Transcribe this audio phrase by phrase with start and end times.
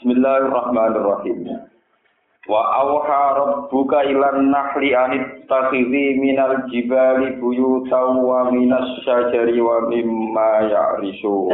[0.00, 1.44] Bismillahirrahmanirrahim.
[2.48, 10.72] Wa awha rabbuka ilan nahli anit takhidhi minal jibali buyutan wa minas syajari wa mimma
[10.72, 11.52] ya'rishun.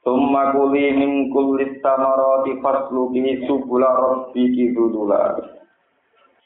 [0.00, 5.44] Tumma kuli min kulli tamarati fasluki subula rabbiki dudula.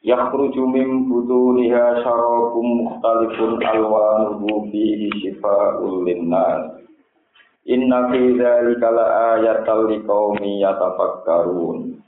[0.02, 6.77] Yakhruju min butuniha syarabum mukhtalifun alwanuhu fihi shifa'ul linnas.
[7.68, 12.00] Inna fi dzalika laayatal liqaumi yatafakkarun.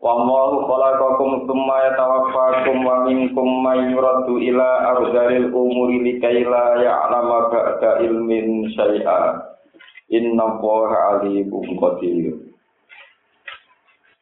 [0.00, 7.52] Wa Allahu khalaqakum tsumma yatawaffakum wa minkum may yuraddu ila ardhil umuri likay la ya'lama
[7.52, 9.36] ba'da ilmin syai'a.
[10.16, 12.48] Inna Allaha alimun qadir.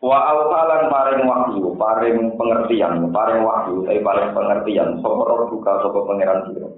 [0.02, 6.40] Wa awhalan paring wahyu, paring pengertian, paring wahyu, tapi paring pengertian, sapa buka sapa pangeran
[6.51, 6.68] sira.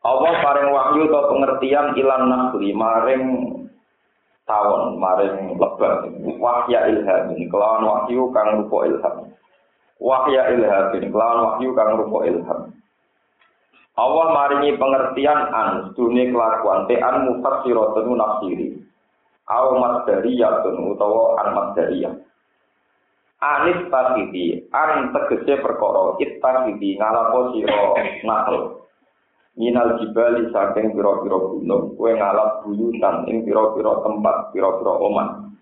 [0.00, 3.24] Allah paring wahyu atau pengertian ilan nasli maring
[4.48, 6.08] tawon maring lebar.
[6.40, 9.16] Wahya ilham ini kelawan wahyu kang rupa ilham.
[10.00, 12.60] Wahya ilham ini kelawan wahyu kang rupa ilham.
[14.00, 18.80] Allah maringi pengertian an dunia kelakuan te an mufassiratun nafsiri.
[19.52, 22.14] Au masdariyatun utawa an masdariyah.
[23.40, 28.84] Anis tasidi, an tegese perkara, it tasidi, ngalapo siro nakal,
[29.60, 35.52] minal jibali saking pira-pira gunung kowe ngalap buyutan ing pira-pira tempat pira-pira omah.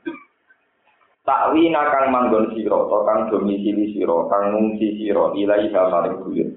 [1.26, 6.50] Takwi nakang manggon sira to kang domisili sira kang ngungsi sira ilaiha maring buyut.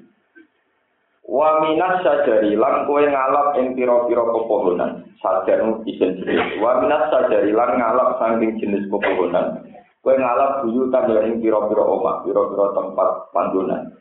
[1.25, 7.58] Wa minas sajari lan kowe ngalap ing pira-pira pepohonan sajar isin jenis wa minas sajari
[7.58, 9.66] lan ngalap saking jenis pepohonan.
[10.05, 13.98] Kowe ngalap buyutan ing pira-pira omah pira-pira tempat panggonan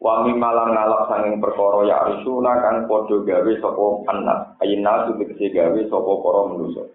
[0.00, 5.80] Wami malang ngalap sanging perkara ya arsuna kang padha gawe sapa anak ayina tegese gawe
[5.92, 6.88] sapa para manusa.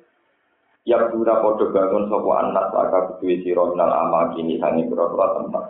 [0.90, 5.66] Ya pura padha bangun sapa anak saka kuwi sira nal amal kini sanging pira-pira tempat.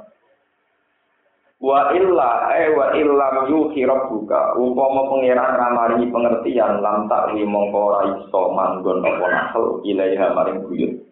[1.59, 4.55] Wa illa e wa illam yuhi rabbuka.
[4.55, 10.63] Umpama pangeran ramari pengertian lam tak wi mongko ora iso manggon apa nakal ilaiha maring
[10.71, 11.03] buyut.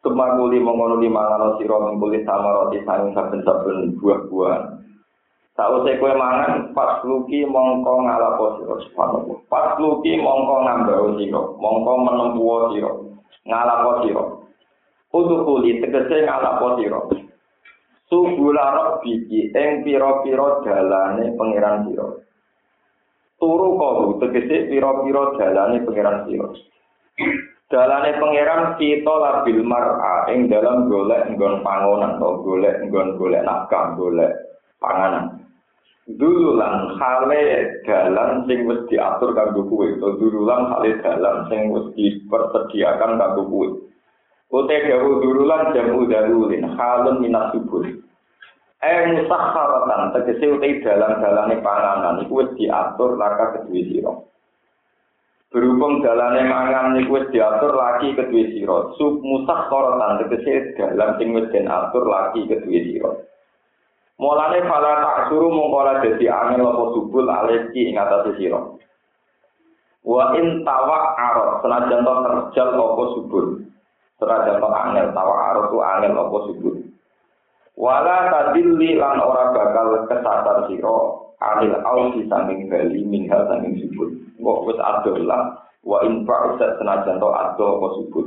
[0.00, 1.12] Kemanguli mongkono di
[1.60, 4.76] sira mengkulit sama roti sanging saben-saben buah-buahan
[5.56, 8.04] Sausé kowe mangan pas luki mongko
[8.60, 9.40] sira subhanallah.
[9.48, 12.92] Pas luki mongko ngambau sira, mongko menempuo sira,
[13.48, 14.24] ngalapo sira.
[15.16, 17.00] Udukuli tegese ngalapo sira.
[18.12, 22.06] Subula rabbiki ing pira-pira dalane pangeran sira.
[23.40, 26.52] Turu kau tegese pira-pira dalane pangeran sira.
[27.72, 33.96] Dalane pangeran kita labil mar'a ing dalam golek nggon pangonan atau golek nggon golek nafkah,
[33.96, 34.36] golek
[34.84, 35.45] panganan.
[36.06, 37.42] Dululan hale
[37.82, 39.98] dalan sing wis diatur kanggo kuwe.
[39.98, 43.68] To dululan hale dalan sing wis dipersediakan kanggo kuwe.
[44.54, 47.82] Ote gawu dululan jamu dalulin halun minas subur.
[48.78, 54.04] Eh musakharatan tegese utai dalan-dalane panganan iku wis diatur laka kedue
[55.50, 58.62] Berhubung dalane mangan iku wis diatur lagi kedue
[58.94, 63.10] sub musakharatan tegese dalan sing wis diatur lagi kedue sira
[64.16, 68.64] Mulane fala tak suruh mongkola dadi angin lopo subul aleki ing atas sira.
[70.00, 73.46] Wa in tawa aro senajan to terjal lopo subul.
[74.16, 76.80] Senajan to angin tawa aro tu angin lopo subul.
[77.76, 80.96] Wala tadilli lan ora bakal kesasar sira
[81.44, 84.16] anil ausi sanging bali minha sanging subul.
[84.40, 88.26] Kok wis adolah wa in fa'usat senajan to ado apa subul.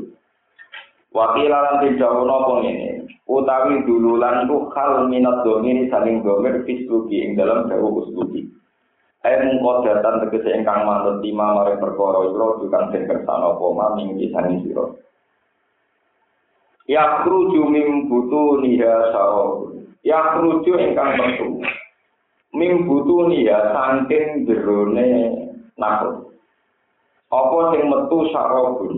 [1.09, 2.89] Wakil lan dijawono apa ngene.
[3.25, 8.45] Utawi dululan ku hal minat domini saling domer fisluki ing dalam dawu usluki.
[9.25, 14.61] Air mengkodatan tegese ingkang manut lima mare perkara ira dukan sing kersane apa maming isane
[14.61, 14.85] sira.
[16.85, 19.73] Ya kruju mim butu niha saro.
[20.05, 21.49] Ya kruju ingkang metu.
[22.53, 25.09] Mim butu niha saking jerone
[25.73, 26.37] nakut.
[27.33, 28.93] Apa sing metu sarobun?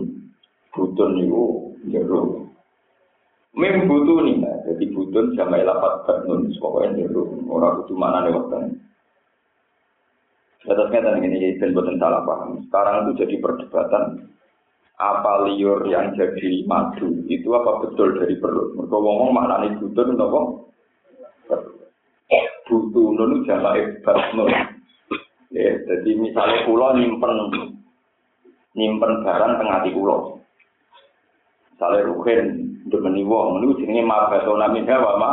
[0.72, 2.46] Butun niku jero.
[3.52, 7.36] Mim butuh nih, jadi butun sama lapat batnun, pokoknya jero.
[7.52, 8.80] Orang itu mana nih waktu
[10.62, 12.62] Atas kata ini dan buatan salah paham.
[12.70, 14.30] Sekarang itu jadi perdebatan
[14.94, 18.78] apa liur yang jadi madu itu apa betul dari perut.
[18.78, 20.40] Mereka ngomong mana nih apa?
[22.70, 24.52] Butuh nunu jamaah batnun.
[25.52, 27.32] Ya, jadi misalnya pulau nyimpen
[28.72, 30.41] nyimpen barang tengah di pulau.
[31.82, 35.30] sale ruhen demeni wong niku jenenge mabasona minha wa ma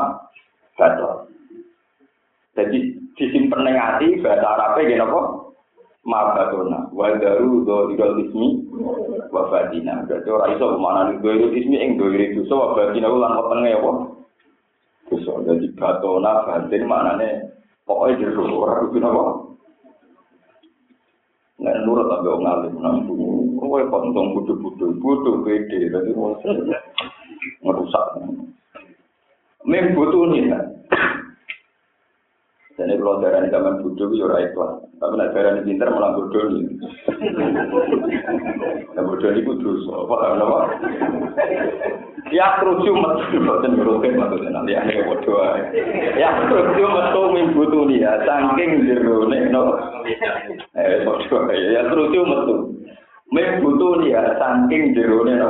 [0.74, 1.30] bato
[2.58, 5.22] dadi sisi peneng ati bahasa arabe ngene apa
[6.10, 8.66] mabasona wa daru do idol ismi
[9.30, 13.14] wa fadina dadi ora iso mana ning do ismi ing do iri dosa wa fadina
[13.14, 13.92] ku lan peneng ya apa?
[15.14, 15.32] Dosa.
[15.46, 17.30] Dadi batona fadin manane
[17.86, 19.24] pokoke jero ora kuwi napa?
[21.60, 22.96] Nah, nurut tapi orang ngalim, nah,
[23.80, 26.12] Kowe kok untung bodho-bodho, bodho pede dadi
[27.64, 28.08] ngerusak.
[29.64, 30.52] Mem butuh nih.
[32.76, 34.72] Jadi kalau darah ini zaman bodoh, ya orang ikhlas.
[35.00, 36.64] Tapi nak darah ini pintar malah bodoh nih.
[39.00, 39.88] Nah bodoh ini kudus.
[39.88, 40.60] Apa apa?
[42.36, 45.40] Ya kerucu metu, dan beroket maksudnya nanti aneh bodoh.
[46.20, 49.80] Ya kerucu metu mimbutu nih ya, saking jerone no.
[50.76, 52.76] Eh bodoh ya, ya kerucu metu.
[53.30, 55.50] Mimbutu nih ya, saking jerone no.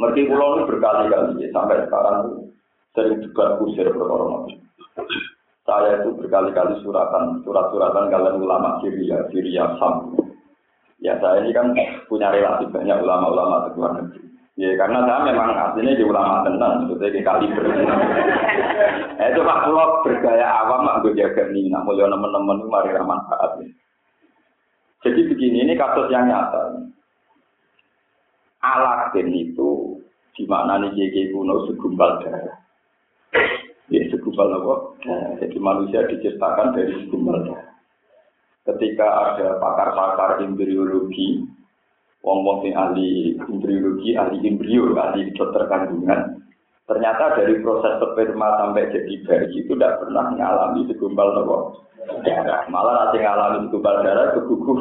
[0.00, 2.48] Merti pulau ini berkali-kali sampai sekarang
[2.96, 4.48] sering juga kusir perkara
[5.62, 10.10] saya itu berkali-kali suratan, surat-suratan kalian ulama Syria, Syria Sam.
[10.98, 11.74] Ya saya ini kan
[12.10, 13.94] punya relasi banyak ulama-ulama di luar.
[14.58, 17.64] Ya karena saya memang aslinya di ulama tenang, sebetulnya di kaliber.
[19.22, 23.62] eh, itu pak pulau bergaya awam, mak gue jaga nih, nak mulia teman-teman mari manfaat.
[25.02, 26.86] Jadi begini, ini kasus yang nyata.
[28.62, 29.98] Alatin itu
[30.38, 32.56] di mana nih JG kuno segumpal darah.
[33.90, 34.74] Ya, segumpal apa?
[35.42, 37.74] Jadi manusia diciptakan dari segumpal darah.
[38.62, 41.42] Ketika ada pakar-pakar embriologi,
[42.22, 46.31] wong-wong yang ahli embriologi, ahli embrio, ahli dokter kandungan,
[46.92, 51.32] ternyata dari proses sperma sampai jadi bayi itu tidak pernah mengalami segumpal
[52.20, 52.68] darah.
[52.68, 54.80] Malah nanti mengalami segumpal darah keguguh,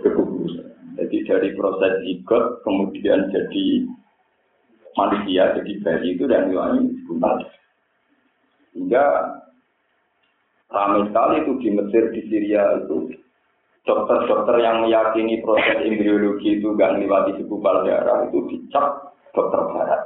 [0.00, 0.48] keguguh.
[0.96, 3.66] Jadi dari proses ikut kemudian jadi
[4.96, 7.64] manusia, jadi bayi itu dan mengalami segumpal darah.
[8.72, 9.06] Hingga
[10.72, 13.12] ramai sekali itu di Mesir, di Syria itu
[13.84, 20.05] dokter-dokter yang meyakini proses embriologi itu gak melewati segumpal darah itu dicap dokter barat.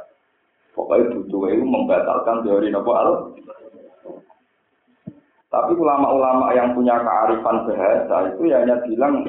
[0.81, 3.09] Pokoknya butuh itu membatalkan teori nopo al.
[5.53, 9.29] Tapi ulama-ulama yang punya kearifan bahasa itu ya hanya bilang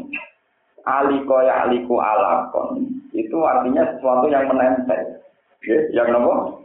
[0.88, 5.19] aliko ya aliko alakon itu artinya sesuatu yang menempel.
[5.68, 6.62] Ya, yang nopo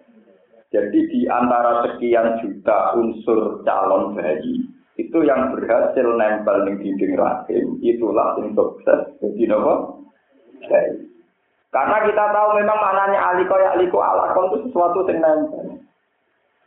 [0.77, 4.67] jadi di antara sekian juta unsur calon bayi,
[4.99, 9.15] itu yang berhasil nempel di dinding rahim, itulah yang sukses.
[9.23, 9.75] Jadi apa?
[10.67, 11.06] Bayi.
[11.77, 15.77] Karena kita tahu memang maknanya aliko ya aliko alakon itu sesuatu yang nempel.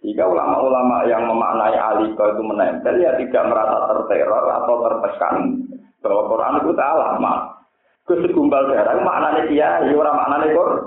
[0.06, 5.65] Jika ulama-ulama yang memaknai aliko itu menempel, ya tidak merasa terteror atau tertekan
[6.06, 7.39] bahwa Quran itu salah, mak.
[8.06, 10.77] Kesegumbal darah maknanya dia, ya orang maknanya Quran.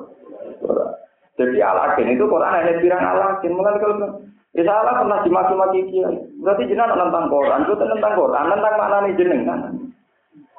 [1.34, 3.52] Jadi alakin itu Quran hanya bilang alakin.
[3.58, 4.06] Mungkin kalau
[4.54, 6.08] ya salah pernah dimaki-maki dia.
[6.38, 9.60] Berarti jenengan tentang Quran, itu tentang Quran, tentang mana nih jenengan.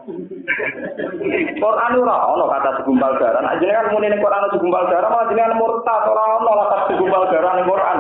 [0.04, 3.40] Quran ora ono kata segumpal darah.
[3.40, 7.52] Nah, jenengan muni ning Quran segumpal darah, malah jenengan murtad ora ono kata segumpal darah
[7.56, 7.98] ning Quran.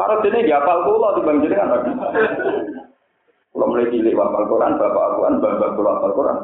[0.00, 1.92] Kalau jenenge ya hafal kula dibanding jenengan lagi.
[3.52, 6.38] Kalau mulai cilik hafal Quran, bapak aku kan bapak kula hafal Quran.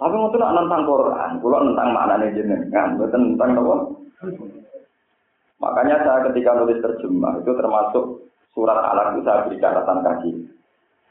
[0.00, 3.74] Tapi mau tuh tentang Quran, kalau tentang maknanya jenengan, bukan tentang apa.
[5.60, 8.04] Makanya saya ketika nulis terjemah itu termasuk
[8.56, 10.32] surat alaq itu saya beri catatan kaki.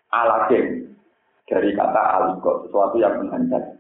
[0.09, 0.89] Alakim
[1.45, 3.77] dari kata alikot, sesuatu yang menghantar.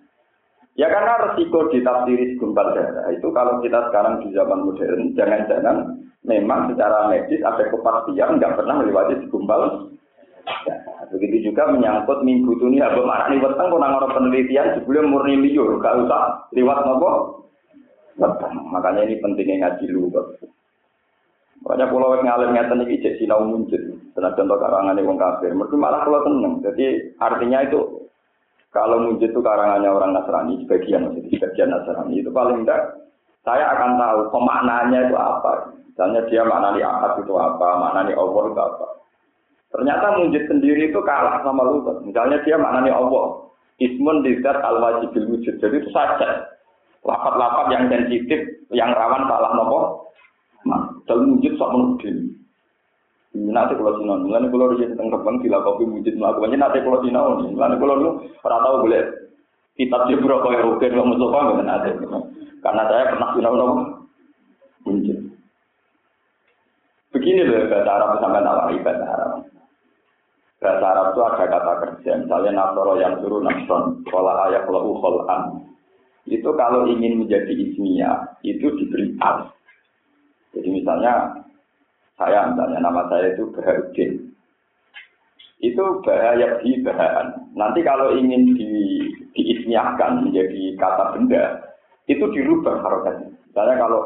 [0.77, 5.77] Ya karena resiko ditafsiri segumpal darah itu kalau kita sekarang di zaman modern, jangan-jangan
[6.23, 9.89] memang secara medis ada kepastian nggak pernah melewati segumpal
[10.65, 10.75] Ya,
[11.13, 15.77] begitu juga menyangkut minggu ini apa makna ini weteng kok orang penelitian sebelum murni liur
[15.77, 17.11] gak usah lewat nopo.
[18.73, 20.09] Makanya ini pentingnya ngaji lu.
[21.63, 23.98] Makanya pulau yang ngalim ngeten iki cek sinau muncul.
[24.19, 25.55] Tenan contoh karangan wong kafir.
[25.55, 26.59] Mereka malah kalau tenang.
[26.59, 28.03] Jadi artinya itu
[28.75, 32.99] kalau muncul itu karangannya orang Nasrani, sebagian maksudnya sebagian Nasrani itu paling tidak
[33.47, 35.71] saya akan tahu pemaknanya itu apa.
[35.87, 38.87] Misalnya dia maknani akad itu apa, maknani Allah itu apa.
[39.71, 42.03] Ternyata mujid sendiri itu kalah sama lutut.
[42.03, 43.47] Misalnya dia maknanya Allah.
[43.79, 45.55] Ismun dizat al wajibil wujud.
[45.63, 46.51] Jadi itu saja.
[47.07, 50.11] Lapat-lapat yang sensitif, yang rawan salah nopo.
[50.67, 52.38] Nah, dalam mujid sok menudin.
[53.29, 57.37] Nanti kalau sinau, nanti kalau dia tentang kebang sila kopi mujid melakukannya nanti kalau sinau
[57.37, 58.09] nih, nanti kalau lu
[58.41, 59.03] pernah tahu boleh
[59.77, 61.89] kitab jebro kau yang rugen nggak musuh nggak nanti,
[62.65, 63.81] karena saya pernah sinau nopo
[64.89, 65.29] mujid.
[67.13, 69.31] Begini loh bahasa Arab sampai nawari bahasa Arab.
[70.57, 75.41] Bahasa Arab itu ada kata kerja, misalnya nasoro yang suruh nasron, sekolah ayat kalau ukholan.
[76.29, 79.49] Itu kalau ingin menjadi ismiyah, itu diberi al.
[80.53, 81.45] Jadi misalnya,
[82.19, 84.11] saya misalnya nama saya itu Baharudin.
[85.59, 87.51] itu bahaya di bahan.
[87.51, 88.71] Nanti kalau ingin di
[89.35, 91.43] diismiahkan menjadi kata benda,
[92.07, 93.27] itu dirubah harokatnya.
[93.51, 94.01] Misalnya kalau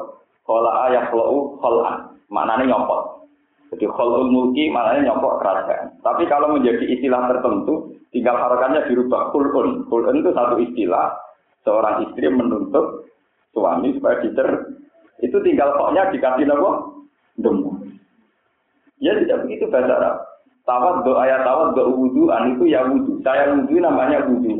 [0.49, 3.29] kola ayah kalau kola, maknanya nyopot.
[3.73, 5.93] Jadi kholul mulki maknanya nyopot kerajaan.
[6.01, 9.33] Tapi kalau menjadi istilah tertentu, tinggal harokatnya dirubah.
[9.33, 9.89] Kulun.
[9.89, 11.17] Kulun itu satu istilah.
[11.65, 13.09] Seorang istri menuntut
[13.53, 14.77] suami supaya dicer.
[15.21, 16.71] Itu tinggal koknya dikasih apa?
[17.39, 17.82] Demu.
[19.03, 20.15] Ya tidak begitu bahasa Arab.
[20.63, 23.19] Tawad doa ya tawad doa an itu ya wudhu.
[23.19, 24.55] Saya wudhu namanya wudhu.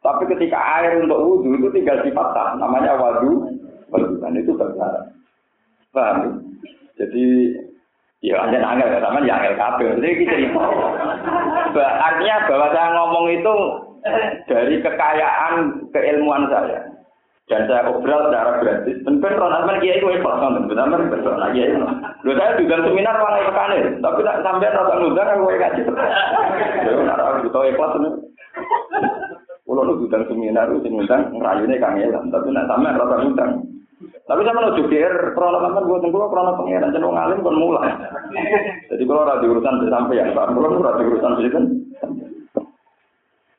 [0.00, 2.56] Tapi ketika air untuk wudhu itu tinggal dipatah.
[2.56, 3.44] Namanya wadu.
[3.92, 5.12] Wadu itu bahasa
[5.92, 6.44] Paham?
[6.96, 7.56] Jadi
[8.18, 9.94] Ya hanya angel ya, sama ya angel kabel.
[10.02, 10.34] Jadi gitu.
[11.78, 13.54] Artinya bahwa saya ngomong itu
[14.50, 15.54] dari kekayaan
[15.94, 16.87] keilmuan saya.
[17.48, 19.00] Dan saya obrol secara gratis.
[19.08, 21.80] Dan ben Ronald kiai itu hebat kan, benar benar betul lagi ya.
[22.20, 25.80] Lo saya juga seminar orang pekanin, tapi tak sampai rasa ngundang aku ngaji.
[26.84, 28.12] Yo nara itu ikhlas nih.
[29.64, 33.52] Kulo lu juga seminar itu ngundang ngrayune kangelan, tapi nak sampai rasa ngundang.
[34.28, 37.96] Tapi sama lo juga krono kan gue tunggu krono pengiran cenderung ngalim kon mulai.
[38.92, 41.64] Jadi kalau ada urusan sampai ya, kalau ada urusan sih kan.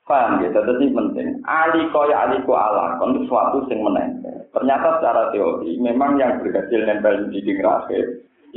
[0.09, 1.37] Paham ya, jadi penting.
[1.45, 4.41] Ali koya ali ko ala, kon sesuatu sing menempel.
[4.49, 7.61] Ternyata secara teori memang yang berhasil nempel di dinding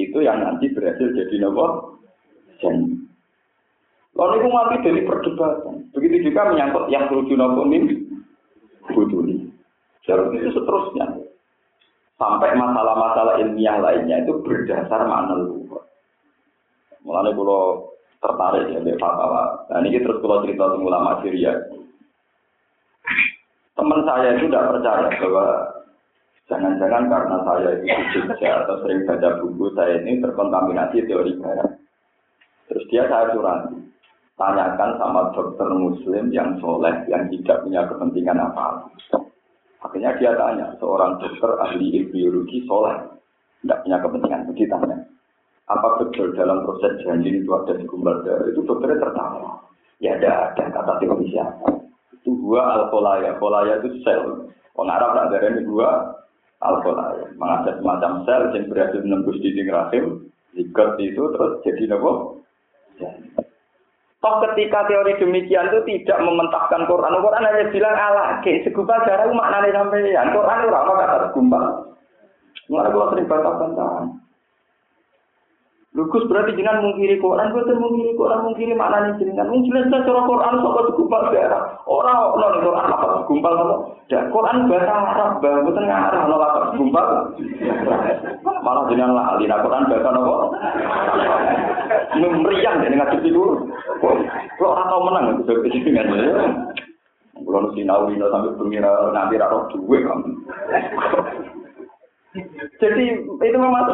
[0.00, 2.00] itu yang nanti berhasil jadi nopo
[2.64, 3.04] jen.
[4.16, 5.92] Lalu itu mati dari perdebatan.
[5.92, 8.00] Begitu juga menyangkut yang tujuh nopo mimpi.
[8.88, 9.44] Buduli.
[10.09, 11.21] Jadi itu seterusnya.
[12.16, 15.85] Sampai masalah-masalah ilmiah lainnya itu berdasar makna luhur.
[17.04, 17.92] Mulanya kalau
[18.23, 19.67] tertarik ya di fatwa.
[19.67, 21.52] Nah ini terus kalau cerita tentang ulama Syria.
[23.75, 25.47] Teman saya itu tidak percaya bahwa
[26.47, 31.71] jangan-jangan karena saya itu Jogja atau sering baca buku saya ini terkontaminasi teori barat.
[32.71, 33.91] Terus dia saya curang,
[34.38, 38.87] tanyakan sama dokter muslim yang soleh yang tidak punya kepentingan apa.
[39.83, 43.02] Akhirnya dia tanya, seorang dokter ahli biologi soleh,
[43.67, 44.47] tidak punya kepentingan.
[44.55, 44.97] Jadi tanya,
[45.71, 48.50] apa betul dalam proses janin itu ada segumpal darah?
[48.50, 49.62] Itu dokternya tertawa.
[50.02, 51.87] Ya ada, ada kata teori siapa.
[52.19, 53.38] Itu gua alkolaya.
[53.38, 54.50] Kolaya itu sel.
[54.75, 56.19] Pengarap tak ada gua
[56.59, 57.31] alkolaya.
[57.38, 60.04] Mengajak semacam sel yang berhasil menembus dinding rahim.
[60.59, 62.42] Zigot itu terus jadi nopo.
[64.23, 67.19] Toh ketika teori demikian itu tidak mementahkan Quran.
[67.19, 70.31] Quran hanya bilang Allah, ke segumpal darah maknanya sampeyan.
[70.31, 71.64] Quran itu apa kata segumpal.
[72.71, 74.22] Mulai gua sering bantah-bantahan.
[75.93, 79.53] Lugus berarti jenengan mungkiri Quran, betul mungkiri Quran, mungkiri maknanya jenengan.
[79.53, 81.77] Mung jelas cara Quran sok segumpal darah.
[81.85, 83.77] Ora ono ning Quran apa segumpal apa.
[84.09, 87.07] Dan Quran bahasa Arab, bahasa boten ngarah ono apa segumpal.
[88.41, 90.35] Malah jenengan lah alina Quran bahasa apa?
[92.17, 93.69] Memeriang dengan ngaji dulu.
[94.01, 96.09] Kok ora tau menang itu jenengan.
[97.37, 100.31] Kulo sinau dino sampai pengira nanti ra roh duwe kamu.
[102.81, 103.85] Jadi itu memang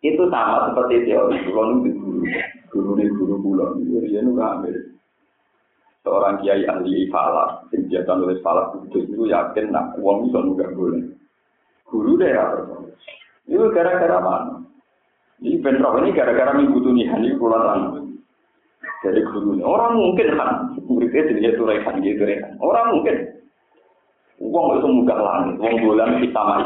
[0.00, 2.24] itu sama seperti teori kalau di guru
[2.72, 4.76] guru di guru pulau dia nu ambil.
[6.00, 11.04] Seorang kiai ahli falak biasa nulis falak itu yakin nak uang bisa nggak boleh.
[11.84, 12.44] Guru deh ya.
[13.44, 14.64] Itu gara-gara mana?
[15.44, 18.08] Ini bentrok ini gara-gara minggu tunihan ini pulang
[19.04, 20.52] dari guru orang mungkin kan?
[20.88, 22.24] Muridnya jadi turekan gitu
[22.64, 23.16] orang mungkin.
[24.40, 26.64] Uang itu mudah langit uang bulan kita sama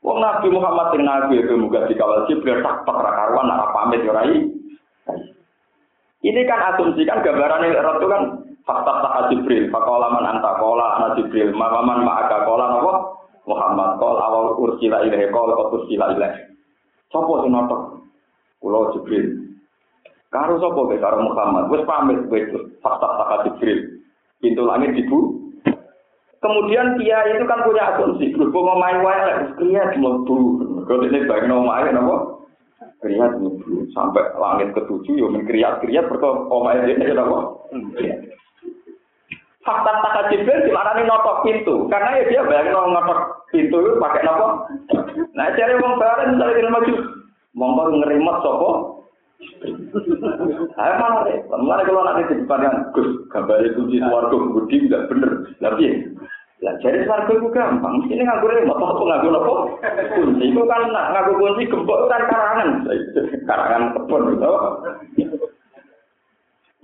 [0.00, 4.16] Wong Nabi Muhammad sing nabi itu muga dikawal Jibril tak rak karuan nak pamit yo
[4.16, 4.48] rai.
[6.20, 8.22] Ini kan asumsi kan gambaran itu kan
[8.64, 12.80] fakta tak Jibril, fakola man anta kola anak Jibril, makaman ma'aka kola
[13.48, 16.44] Muhammad kol awal ursila ilahi kol ursila ilahi.
[17.08, 18.04] Sopo sing notok?
[18.60, 19.48] Kulo Jibril.
[20.30, 21.72] Karo sopo be karo Muhammad.
[21.72, 22.46] Wis pamit wis
[22.84, 24.00] fakta tak Jibril.
[24.40, 25.39] Pintu langit dibu
[26.40, 30.36] Kemudian dia itu kan punya asumsi, berhubung mau main wae kriat mlebu.
[30.88, 32.16] Kalau ini bagi mau main apa?
[33.04, 38.16] Kriat mlebu sampai langit ketujuh yo men kriat kriat berko omae dene ya?
[39.60, 44.72] Fakta tak Jibril dilarani notok pintu, karena ya dia bayang notok pintu itu pakai apa?
[45.36, 46.94] Nah, cari wong bareng dari maju.
[47.52, 48.70] Monggo ngerimot sapa?
[50.76, 55.32] Saya malah malah kalau nanti di depan yang Gus, gambar kunci warga budi tidak bener,
[55.60, 56.08] tapi
[56.60, 59.54] lah jadi warga itu gampang, ini nggak boleh mau apa nggak boleh apa,
[60.12, 60.44] kunci.
[60.52, 62.68] Itu kan nggak kunci gembok kan karangan,
[63.48, 64.50] karangan kebun gitu.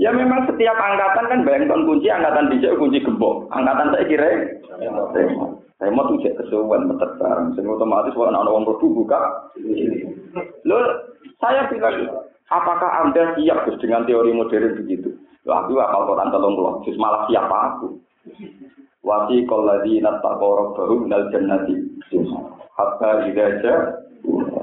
[0.01, 4.29] Ya memang setiap angkatan kan bayangkan kunci, angkatan bijak kunci gembok, angkatan saya kira
[5.77, 8.65] saya mau tuh cek kesuwen metet bareng, sehingga otomatis kalau anak orang
[8.97, 9.21] buka,
[10.65, 10.77] lo
[11.37, 15.19] saya bilang Apakah Anda siap dengan teori modern begitu?
[15.51, 17.99] Lah aku apal Quran tolong loh, malah siapa aku?
[19.07, 21.79] Wati qalladina taqaw baru minal jannati
[22.75, 23.47] hatta idza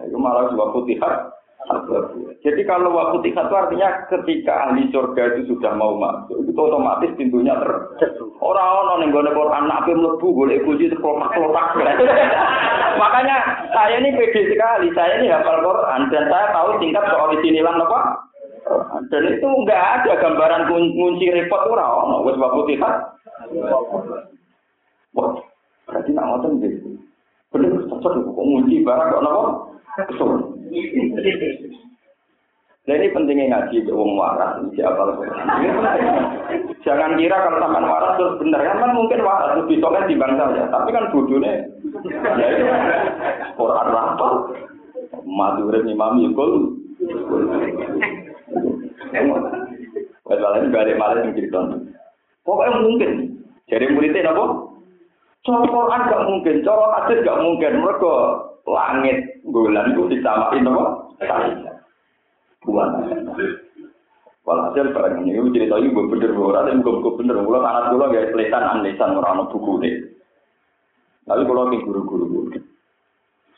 [0.03, 1.33] itu malah juga putihat
[2.43, 7.15] jadi kalau waktu tiga itu artinya ketika ahli surga itu sudah mau masuk, itu otomatis
[7.15, 8.35] pintunya tertutup.
[8.43, 11.79] Orang-orang yang gue Quran nabi melebu boleh kunci terkelopak-kelopak.
[13.01, 13.35] Makanya
[13.71, 17.63] saya ini pede sekali, saya ini hafal Quran dan saya tahu tingkat soal di sini
[17.63, 17.99] lah apa.
[19.07, 22.91] Dan itu enggak ada gambaran kunci repot orang, wes waktu tiga.
[25.13, 25.37] Wah,
[25.85, 26.89] berarti nak ngotot gitu.
[27.53, 29.43] Bener, cocok kok kunci barang kok nopo?
[30.09, 30.31] Betul.
[32.83, 35.15] Nah ini pentingnya ngaji ke wong waras siapa
[36.83, 40.67] Jangan kira kalau sampean waras terus benar kan mungkin waras lebih soleh di bangsa ya.
[40.67, 42.67] Tapi kan bodohnya ya itu
[43.55, 44.27] Quran apa?
[45.23, 46.75] Madure imam yukul.
[50.27, 51.59] Walau balik balik yang cerita.
[52.43, 53.11] Pokoknya mungkin.
[53.71, 54.72] Jadi muridnya apa?
[55.43, 57.83] Cara Quran gak mungkin, cara hadis gak mungkin.
[57.83, 58.13] Mereka
[58.63, 60.85] langit bulan itu disamain apa?
[62.63, 62.89] Bulan.
[64.43, 68.63] Walhasil barang ini cerita ini bener orang yang gue bener mula anak gue gak tulisan
[68.63, 69.95] anlisan orang buku deh.
[71.23, 72.51] Tapi kalau ke guru-guru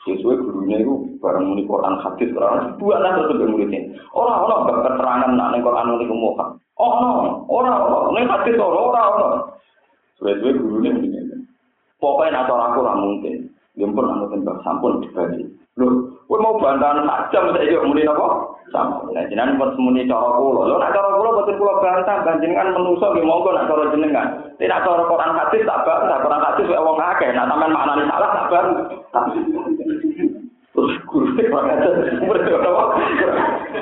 [0.06, 5.30] sesuai gurunya itu barang muni Quran hadis orang dua lah terus muridnya orang orang berketerangan
[5.34, 6.46] nak neng Quran muni kemuka
[6.78, 7.10] oh no
[7.50, 9.34] orang orang neng hadis orang orang
[10.22, 11.15] sesuai gurunya begini
[12.06, 15.44] pokoknya nato aku lah mungkin yang pun anu tembak sampun dibagi.
[15.76, 18.56] Lho, kowe mau bantahan jam saya juga muni napa?
[18.72, 19.12] Sampun.
[19.12, 20.64] Nah, jenengan pun muni cara kula.
[20.64, 24.26] Lho, nek cara kula boten kula bantah, panjenengan menungso nggih monggo nek cara jenengan.
[24.56, 27.28] Tidak cara Quran hadis tak bantah, Quran hadis wae wong akeh.
[27.36, 29.24] Nek sampean maknane salah tak bantah.
[30.72, 31.28] Terus guru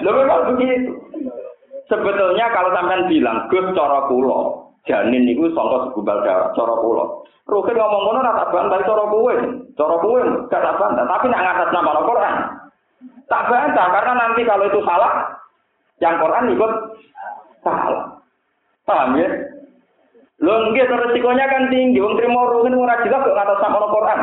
[0.03, 0.91] Lho memang begitu.
[1.87, 7.05] Sebetulnya kalau sampean bilang Gus cara kula, janin niku sangka segumpal darah cara kula.
[7.45, 9.35] Rukin ngomong ngono ora tak bantah cara kowe.
[9.77, 12.37] Cara kowe gak tak bantah, tapi nek ngatas nama Al-Qur'an.
[13.29, 15.13] Tak bantah karena nanti kalau itu salah
[16.01, 16.73] yang Quran ikut
[17.61, 18.05] salah.
[18.85, 19.29] Paham ya?
[20.41, 22.01] Lho nggih resikonya kan tinggi.
[22.01, 24.21] Wong trimo rukin ora jelas kok ngatas nama Al-Qur'an.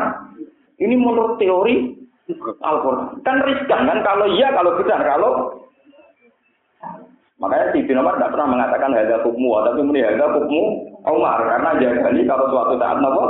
[0.82, 1.94] Ini menurut teori
[2.62, 3.22] Al-Qur'an.
[3.22, 5.30] Kan riskan kan kalau iya kalau benar kalau
[7.42, 10.62] Makanya si Ibn Umar tidak pernah mengatakan hadza hukmu, tapi muni hadza hukmu
[11.10, 13.24] Umar karena jagali kalau suatu saat nopo.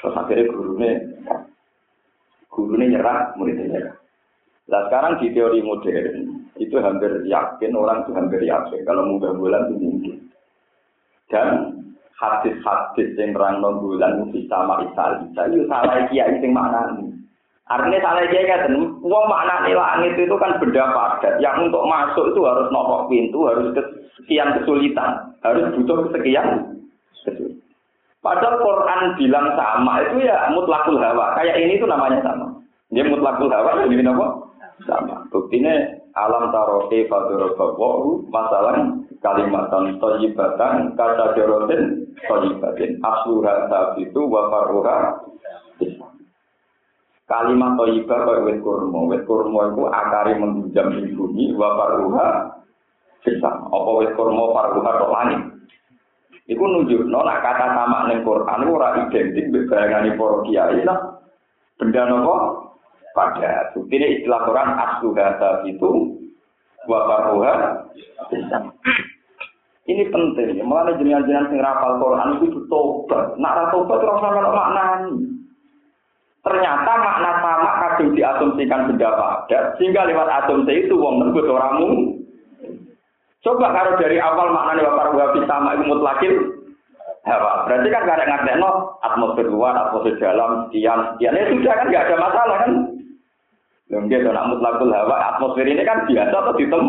[0.00, 0.90] Terus akhirnya gurunya
[2.48, 3.96] gurunya nyerah, muridnya nyerah.
[4.72, 9.68] Nah sekarang di teori modern itu hampir yakin orang itu hampir yakin kalau mau bulan
[9.68, 10.16] itu mungkin.
[11.28, 11.48] Dan
[12.16, 17.11] hadis-hadis yang terang bulan itu sama Isa Isa itu salah kiai yang mana ini.
[17.70, 21.38] Artinya salah dia kan, uang makna langit itu kan benda padat.
[21.38, 23.70] Yang untuk masuk itu harus nopok pintu, harus
[24.18, 26.46] sekian kesulitan, harus butuh sekian
[27.22, 27.62] kesulitan.
[28.22, 31.34] Padahal Quran bilang sama itu ya mutlakul hawa.
[31.34, 32.54] Kayak ini itu namanya sama.
[32.94, 34.26] Dia mutlakul hawa ini apa?
[34.86, 35.26] Sama.
[35.34, 35.74] Buktinya
[36.14, 38.94] alam taroke fadorobawu masalah
[39.24, 45.24] kalimatan toyibatan kata jorotin toyibatin asluha itu wafaruha
[47.32, 49.08] Kalimat toibah kaya wet kurma.
[49.08, 51.80] Wet kurma itu akari menghujam di bumi, wa
[53.24, 53.50] bisa.
[53.72, 55.40] Apa wet kurma paruha kok langit.
[56.44, 60.98] Iku nunjuk, no, nak kata sama neng Quran, ora identik berbayangani para kiai lah.
[61.80, 62.34] Benda nopo
[63.16, 63.72] pada.
[63.80, 66.20] Ini istilah Quran asluhata itu
[66.84, 67.52] wa paruha
[68.28, 68.58] bisa.
[69.88, 70.60] Ini penting.
[70.60, 73.40] Mulai jenengan-jenengan sing rapal Quran itu tobat.
[73.40, 75.41] Nak tobat terus sampe maknani.
[76.42, 82.18] Ternyata makna sama kadung diasumsikan benda padat, sehingga lewat asumsi itu wong nebut oramu.
[83.46, 86.34] Coba kalau dari awal maknanya bapak wabi sama itu mutlakin,
[87.22, 87.66] hawa.
[87.66, 88.52] Berarti kan gak ada ngerti
[89.06, 91.38] atmosfer luar, atmosfer dalam, sekian, sekian.
[91.38, 92.72] Ya sudah kan gak ada masalah kan.
[93.92, 96.84] Mungkin kalau mutlakul hawa, atmosfer ini kan biasa atau ditem,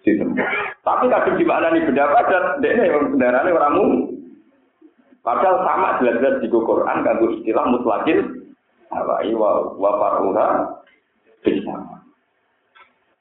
[0.00, 0.32] ditem.
[0.80, 1.12] Tapi
[1.44, 3.84] mana nih benda padat, dia yang kendaraannya oramu.
[5.22, 8.41] Padahal sama jelas-jelas di Quran, kan istilah mutlakin
[8.92, 10.48] awai wa wa faruha
[11.42, 11.74] bisa.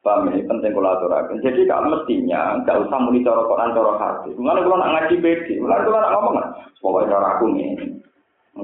[0.01, 1.45] Paham ini penting kalau aturakan.
[1.45, 4.33] Jadi kalau mestinya nggak usah muni cara Quran cara hadis.
[4.33, 6.35] Mulane kalau nak ngaji bedi, mulane kalau nak ngomong
[6.81, 7.69] pokoknya cara aku nih.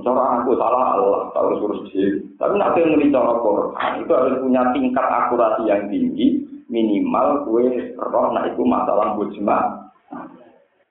[0.02, 2.26] Cara aku salah Allah, tahu suruh sih.
[2.42, 6.42] Tapi nak muni cara Quran itu harus punya tingkat akurasi yang tinggi,
[6.74, 9.58] minimal kue roh nak itu masalah mujma.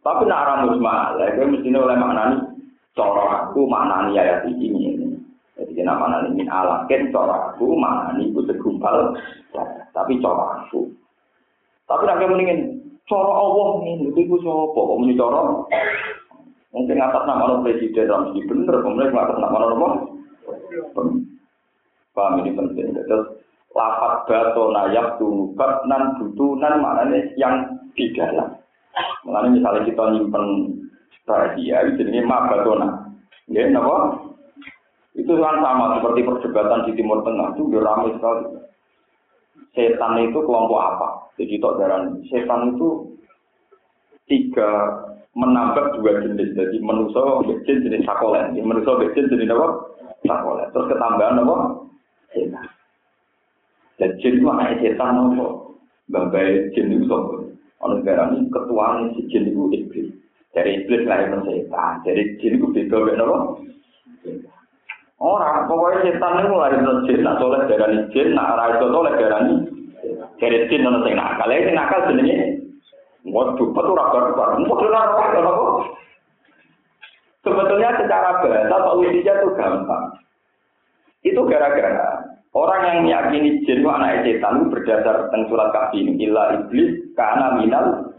[0.06, 2.36] Tapi nak arah mujma, lagi mestinya oleh maknani
[2.94, 4.95] cara aku maknani ayat ini.
[5.76, 9.12] Jadi nama nani min alakin cara aku mana nih itu segumpal.
[9.92, 10.88] tapi cara aku.
[11.84, 14.72] Tapi nek mendingin cara Allah ini itu sapa?
[14.72, 15.40] Kok muni cara
[16.72, 19.88] mungkin atas nama presiden Ramsi bener kemudian atas nama apa?
[22.16, 22.96] Paham ini penting.
[22.96, 23.36] Terus
[23.76, 28.56] lapat bato nayak tunubat nan butunan maknanya yang di dalam.
[29.28, 30.44] Maknanya misalnya kita nyimpen
[31.28, 32.88] rahasia ini ma batona
[33.50, 34.24] ya kenapa
[35.16, 38.66] itu kan sama seperti perdebatan di Timur Tengah itu ramai sekali
[39.76, 41.08] setan itu kelompok apa?
[41.36, 42.88] Jadi darah setan itu
[44.28, 44.70] tiga
[45.36, 46.56] menambah dua jenis.
[46.56, 47.20] Jadi manusia
[47.68, 49.68] jin jenis sakolen, manusia jin jenis apa?
[50.24, 50.68] Sakolen.
[50.72, 51.56] Terus ketambahan apa?
[52.32, 52.66] Setan.
[54.00, 55.46] Dan jin itu anak setan apa?
[56.08, 57.20] Babai jin itu.
[57.84, 60.08] Oleh darah ini ketua si jin itu iblis.
[60.56, 62.00] Dari iblis lahir setan.
[62.00, 63.38] Dari jin itu beda beda apa?
[65.16, 69.12] Orang, pokoknya setan itu mulai dari jin, nak soleh darah jin, nak arah itu soleh
[69.16, 69.40] darah
[70.36, 72.36] Dari jin nono sing nakal, ini nakal jenenge.
[73.24, 74.44] Waduh, betul raga raga.
[74.60, 75.66] Betul raga raga.
[77.40, 80.04] Sebetulnya secara bahasa solusinya itu gampang.
[81.24, 86.28] Itu gara-gara orang yang meyakini jin itu anak setan berdasar tentang surat kafir ini.
[86.28, 88.12] Illa iblis karena minal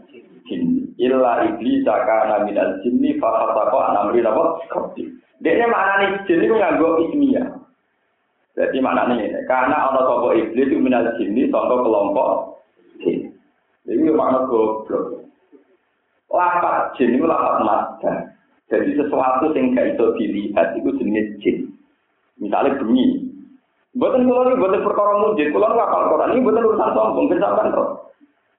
[0.50, 0.90] jin.
[0.98, 2.98] Illa iblis karena minal jin.
[3.22, 4.44] Fakatako anamri apa?
[5.38, 7.46] Dia mana nih jin itu nganggo ismiyah.
[8.58, 9.30] Jadi mana nih?
[9.46, 12.30] Karena orang sopok iblis itu minal jin contoh kelompok
[12.98, 13.30] jin.
[13.86, 15.22] Ini makna goblok.
[16.26, 18.14] Lapat jin itu lapat mata.
[18.68, 21.56] Jadi sesuatu yang gak bisa dilihat itu jenis jin.
[22.42, 23.30] Misalnya bunyi.
[23.94, 25.54] Buatan kulo ini buatan perkara mujid.
[25.54, 27.26] Kulo ngapal Quran ini buatan urusan sombong.
[27.30, 27.90] Kenapa kok?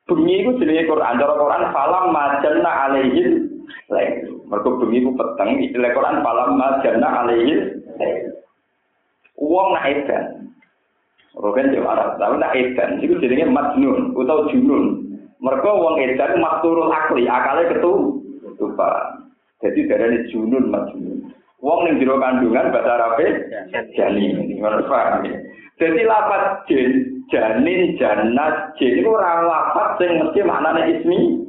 [0.07, 1.19] Bunyi itu jenis Quran.
[1.19, 3.29] Cara Quran falam majanna alaihin
[3.91, 4.38] lain.
[4.49, 5.49] Mereka bunyi itu peteng.
[5.61, 8.33] Istilah Quran falam majanna alaihin lain.
[9.39, 10.25] Uang nak edan.
[11.37, 12.89] Rogen jawab Arab, tapi nak edan.
[12.99, 15.05] Itu jadinya majnun atau junun.
[15.39, 18.19] Mereka uang edan makturul akli, akalnya ketu.
[18.59, 19.15] Lupa.
[19.63, 21.31] Jadi dari junun majnun.
[21.59, 23.19] Uang yang jero kandungan bahasa Arab
[23.95, 24.47] janin.
[24.47, 25.37] Gimana paham ya?
[25.79, 31.47] Jadi lapat jin, janin, janat, jin itu orang lapat yang mesti maknanya ismi.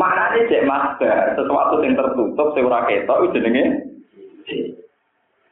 [0.00, 3.64] Maknanya cek master, sesuatu yang tertutup, seorang ketok, itu jenenge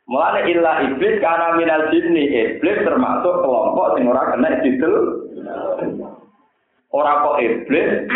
[0.09, 4.95] Mulane illa iblis karena minal jinni iblis termasuk kelompok sing ora kena didel.
[6.89, 8.09] Ora kok iblis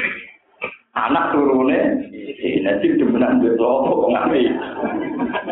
[0.96, 1.80] anak turune
[2.64, 4.56] nanti demenan beto kok ngami.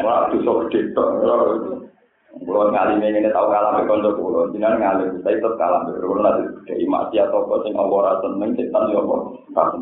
[0.01, 1.09] Ora dosa gede tok.
[2.41, 6.25] Kulo ngali ngene tau kalah be kanca kulo, jenengan ngali saya tetep kalah be kulo
[6.25, 9.23] nanti gede mati atau kok sing ora seneng setan yo kok.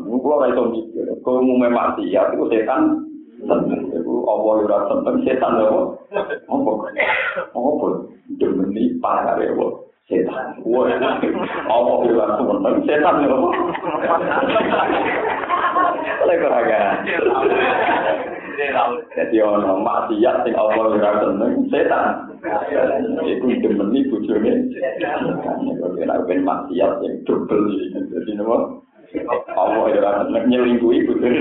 [0.03, 5.53] Kulo ora iso mikir, kok umume mati ya iku setan Iku apa ora seneng setan
[5.63, 5.95] lho.
[6.51, 6.71] Apa?
[7.55, 7.87] Apa?
[8.35, 10.59] Demeni parare wo setan.
[10.67, 13.37] Wah, apa ora seneng setan lho.
[16.27, 16.81] Lek ora ga.
[18.59, 22.27] Jadi ono maksiat sing apa ora seneng setan.
[23.23, 24.53] Iku demeni bojone.
[26.03, 28.03] Nek ben maksiat sing double iki.
[28.11, 28.83] Dadi nopo?
[29.55, 31.39] Allah ora seneng nyelingkuhi bojone.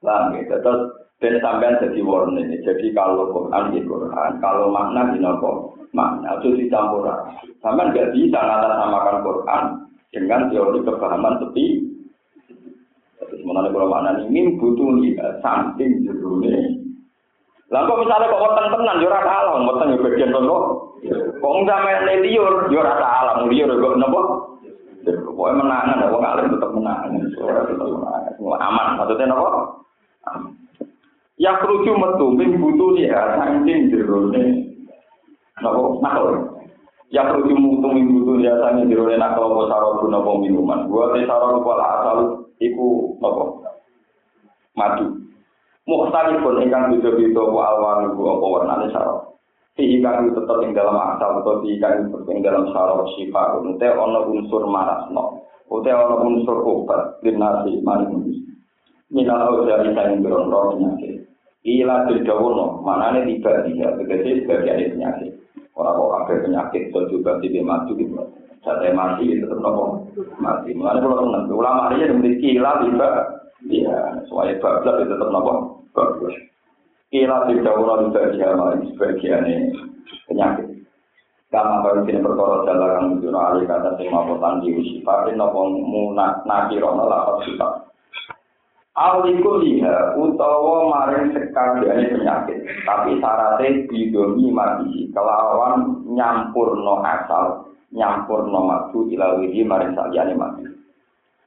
[0.00, 0.56] Paham ya?
[0.56, 0.80] Terus
[1.20, 2.48] dan sampean jadi warning.
[2.64, 7.04] Jadi kalau Quran di Quran, kalau makna di nopo makna itu dicampur.
[7.60, 9.64] Sampean nggak bisa samakan Quran
[10.16, 11.95] dengan teori kepahaman tepi.
[13.36, 16.08] terus menarik kalau mana min butuh lihat samping
[17.66, 20.56] Lah kok misale kok ngoteng tenan, ora kalah, ngoteng ya bagian tono.
[21.42, 24.20] Kok enggak main yo ora kalah, liur kok nopo.
[25.06, 27.10] Pokoknya menang, ada orang alim tetap menang.
[27.42, 29.48] ora tetep menang, aman, maksudnya nopo.
[31.36, 34.42] Ya kerucu metu, min butuh lihat samping jerune.
[35.58, 36.54] Nopo, nakal.
[37.10, 40.86] Ya kerucu metu, min butuh lihat samping nak nakal, nopo sarok, nopo minuman.
[40.86, 42.18] gua Buat sarok, kalau asal,
[42.62, 43.44] iku apa?
[44.76, 45.06] Madu.
[45.86, 49.38] Muhtali pun ingkang beda beda ku alwan ku apa warnane saro
[49.76, 53.86] sihi kang tetep ing dalam asal atau sihi kang tetep ing dalam saro sifa unte
[53.86, 58.40] ono unsur marasno unte ono unsur obat linasi marimus
[59.12, 61.22] minal au dari kain berondro penyakit.
[61.66, 65.32] Ila terjawono manane tiba tiga tegesi sebagai penyakit.
[65.76, 68.16] Orang kok penyakit atau juga tiba madu gitu
[68.66, 70.10] Saya mati tetap nopo
[70.42, 70.74] mati.
[70.74, 73.10] Mulanya kalau teman ulama ini memiliki ila tiga,
[73.70, 75.52] ya, soalnya bablas itu tetap nopo
[75.94, 76.34] bagus.
[77.14, 79.70] Ila berdawono juga dia malah sebagian
[80.26, 80.82] penyakit.
[81.54, 84.10] Kama baru kini perkara jalan yang menjual alih kata sing
[84.66, 87.86] di usifatin nopo munak nakirono lapat sifat.
[88.98, 98.46] Aliku liha utawa maring sekaliane penyakit, tapi syaratnya bidomi mati kelawan nyampur no asal, nyampur
[98.50, 100.62] no madu ilawihi maring saliyane mati.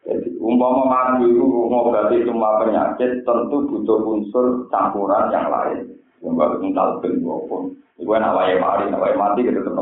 [0.08, 5.86] Jadi umpama madu itu ngobati semua penyakit, tentu butuh unsur campuran yang lain.
[6.19, 6.88] Yang baru mental
[7.23, 9.75] maupun Iku enak wae mari, wae mati gitu tetep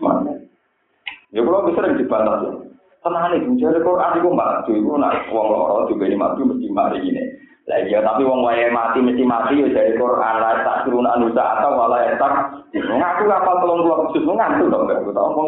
[0.00, 0.32] Mati.
[1.32, 2.52] Ya kalau bisa dibantah ya.
[3.04, 6.98] Tenang nih, jadi Quran itu maju, itu nak wong loro juga ini maju mesti mati
[7.04, 7.20] ini.
[7.64, 10.36] Lah iya tapi wong wae mati mesti mati ya dari Quran.
[10.40, 12.32] Tak turun anu atau malah tak.
[12.76, 15.46] Ngaku apa tolong keluar khusus ngaku dong gak tahu ngomong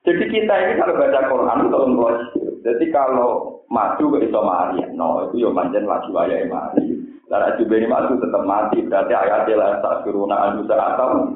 [0.00, 2.14] Jadi kita ini kalau baca Quran itu tolong keluar
[2.60, 3.30] Jadi kalau
[3.72, 6.84] maju ke iso mati, no itu ya manjen lagi wae mati.
[7.32, 11.32] Lah juga ini maju tetap mati berarti ayat lah tak turun anu atau.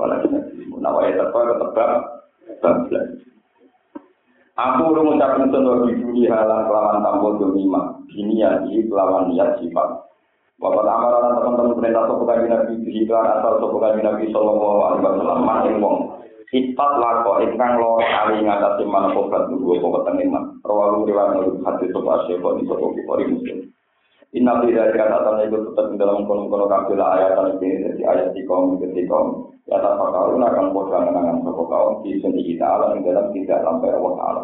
[0.00, 0.24] Malah
[0.80, 1.90] nah wae tetap tetap
[2.48, 2.76] tetap
[4.52, 7.96] Aku udah mengucapkan sebuah di halang kelawan tambah domima.
[8.12, 9.88] Ini ya, ini kelawan niat sifat.
[10.60, 15.02] Bapak amaran teman-teman perintah sopo kaji nabi di iklan asal sopo kaji nabi sallallahu alaihi
[15.02, 15.98] wasallam maning wong.
[16.52, 20.54] Sifat lako ingkang lo kali ngatasi mana kobat dulu kobat tengiman.
[20.62, 23.58] Rawalu riwayat nurut hati sopo asyiko di sopo kifori muslim.
[24.32, 28.80] Inna fi dari kata tetap di dalam kono-kono kabel ayat ini dari ayat di kaum
[28.80, 33.28] di kaum ya tak pakau akan bodoh dengan sopo kaum di sini kita alam dalam
[33.36, 34.42] tidak sampai Allah Taala.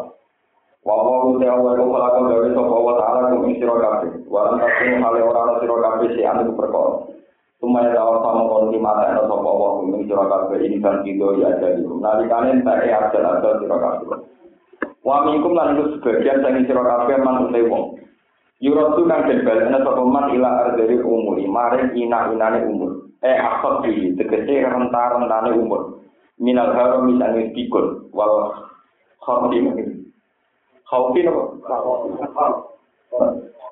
[0.85, 4.11] Wawa uti awal itu kalau dari sopo Allah Taala kum siro kabeh.
[4.29, 6.93] Walau tapi hal orang siro kabeh si anu perkara.
[7.57, 11.33] Tumai dalam sama kono di mata ada sopo Allah kum siro kabeh ini kan kido
[11.41, 11.81] ya jadi.
[11.81, 14.21] Nalikane tak ya ada ada siro kabeh.
[15.01, 17.97] Wa minkum lan sebagian saking siro kabeh man uti wong.
[18.59, 23.07] Yurotu kang den balena sapa man ila ardari umuri, maring ina-inane umur.
[23.23, 26.03] Eh akot di tegese rentar-rentane umur.
[26.39, 28.51] Minal haram misalnya pikul, wal
[29.23, 30.11] khordi mungkin.
[30.87, 31.59] Khawfi nopo?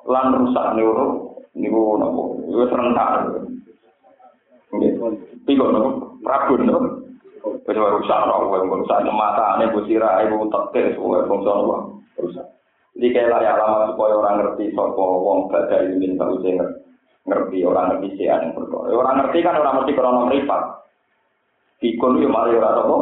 [0.08, 2.44] Lan rusak neuro, niku nopo?
[2.48, 3.12] Iku serentak.
[5.44, 5.90] Pikul nopo?
[6.24, 6.80] Rabun nopo?
[7.68, 11.76] Wis rusak rusak mata, ane busira, ibu tekes, bangsa nopo?
[12.20, 12.57] Rusak.
[12.98, 16.66] Jadi kayak layak lama supaya orang ngerti sopo wong baca ini tahu saya
[17.30, 18.90] ngerti orang ngerti sih yang berdoa.
[18.90, 20.62] Orang ngerti kan orang ngerti krono meripat.
[21.78, 22.98] Pikun yo mari ora sopo.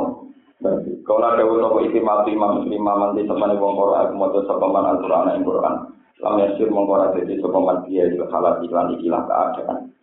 [1.08, 4.99] Kalau ada sopo itu mati imam muslim manti teman wong Quran aku mau sopo man
[4.99, 5.75] aturan yang Quran.
[6.19, 9.95] Lam yasir mengkora jadi sopo man dia juga salah iklan ikilah keadaan.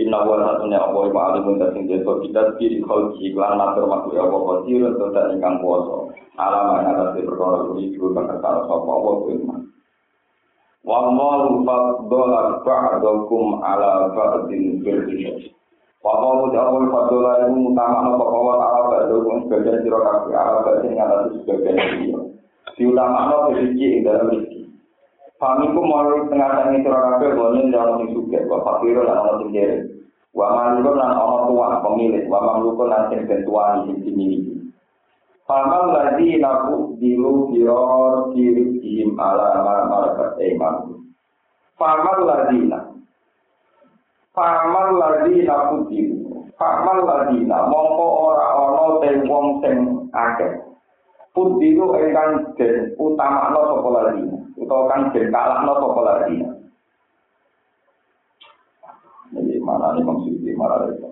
[0.00, 4.40] Inna wa satunya Allah wa alimun dasing jasa kita diri khalki iklan natur makhluk Allah
[4.40, 6.23] qadir untuk tak ingkang kuasa.
[6.34, 9.60] Alam yang atas di perkara juga bakal sapa Allah firman.
[10.82, 15.54] Wa malu faddola ba'dakum ala ba'din birri.
[16.02, 21.06] Wa malu ta'awul faddola itu utama nopo Allah ta'ala ba'dakum sebagian kabeh ala ba'din yang
[21.06, 22.22] atas sebagian sira.
[22.74, 24.60] Diutama rezeki ing dalam rezeki.
[25.38, 29.78] Famiku mau tengah sira kabeh bonen dalam suge, wa fakir lan ana sing kere.
[30.34, 34.43] Wa malikun lan ana tuan pemilik, wa mamlukun lan sing bentuan sing dimiliki.
[35.44, 40.96] Famal lagi naku dilu biror dirihim ala malakat iman.
[41.76, 42.64] Famal lagi.
[44.32, 46.48] Famal lagi naku dilu.
[46.56, 47.44] Famal lagi.
[47.44, 50.64] Mongko ora ono te wong sing akeh.
[51.36, 54.24] Pudilu engkang den utama no sopo lagi.
[54.56, 56.40] Utawa kang den kalah no sopo lagi.
[59.28, 61.10] Jadi mana nih maksudnya mana itu?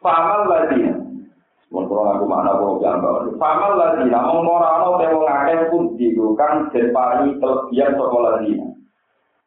[0.00, 1.01] Famal lagi
[1.72, 3.24] kula aku makna kula jambal.
[3.40, 4.12] Famal lagi
[4.60, 8.52] ana te wong akeh pun den paringi kelebihan saka lagi.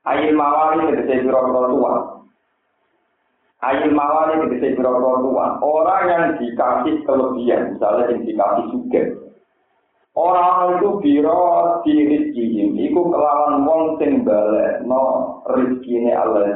[0.05, 1.93] Ayil mawali tegese pira-pira tua.
[3.65, 5.45] Ayil mawali tegese pira-pira tua.
[5.61, 9.03] Orang yang dikasih kelebihan, misalnya yang dikasih suge.
[10.15, 16.55] Orang itu biro di rizkihim, itu kelawan wong sing balik no rizkine Allah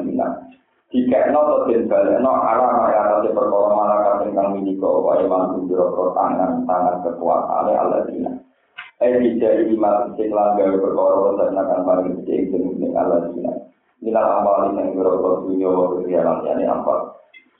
[0.89, 5.85] Jika no den balekno ala ya ate perkara malaikat ingkang minika wae mantu biro
[6.17, 8.33] tangan tangan kekuasaan Allah dina.
[8.97, 12.49] Eh jadi iman sing langgar perkara wonten akan paring sing
[12.81, 13.53] ing Allah dina.
[14.01, 16.93] Nila amal sing biro dunya wa dunya lan apa.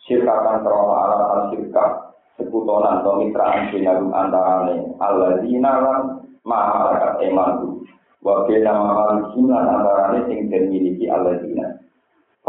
[0.09, 7.77] Sirkakan krono ala sirka sekutonan atau mitraan sinarum antarane Allah dina lan malaikat eman.
[8.25, 11.78] Wa bena malaikat antarane sing den miliki Allah dina.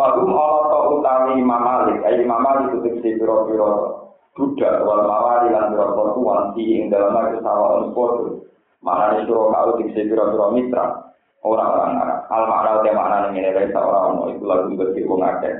[0.00, 4.00] Fahum ala ta utami Imam Malik, ayy Imam Malik kutip si biro-biro
[4.32, 8.48] Duda wal mawari lan biro-biro tuan si ing dalam lagi sawa on sportu
[8.80, 11.04] Maknanya suruh kau tip si biro-biro mitra
[11.44, 15.14] Orang-orang ngarak, al-makna utia makna ini ngini rai sawa orang no itu lagu ngerti ku
[15.20, 15.54] ngakek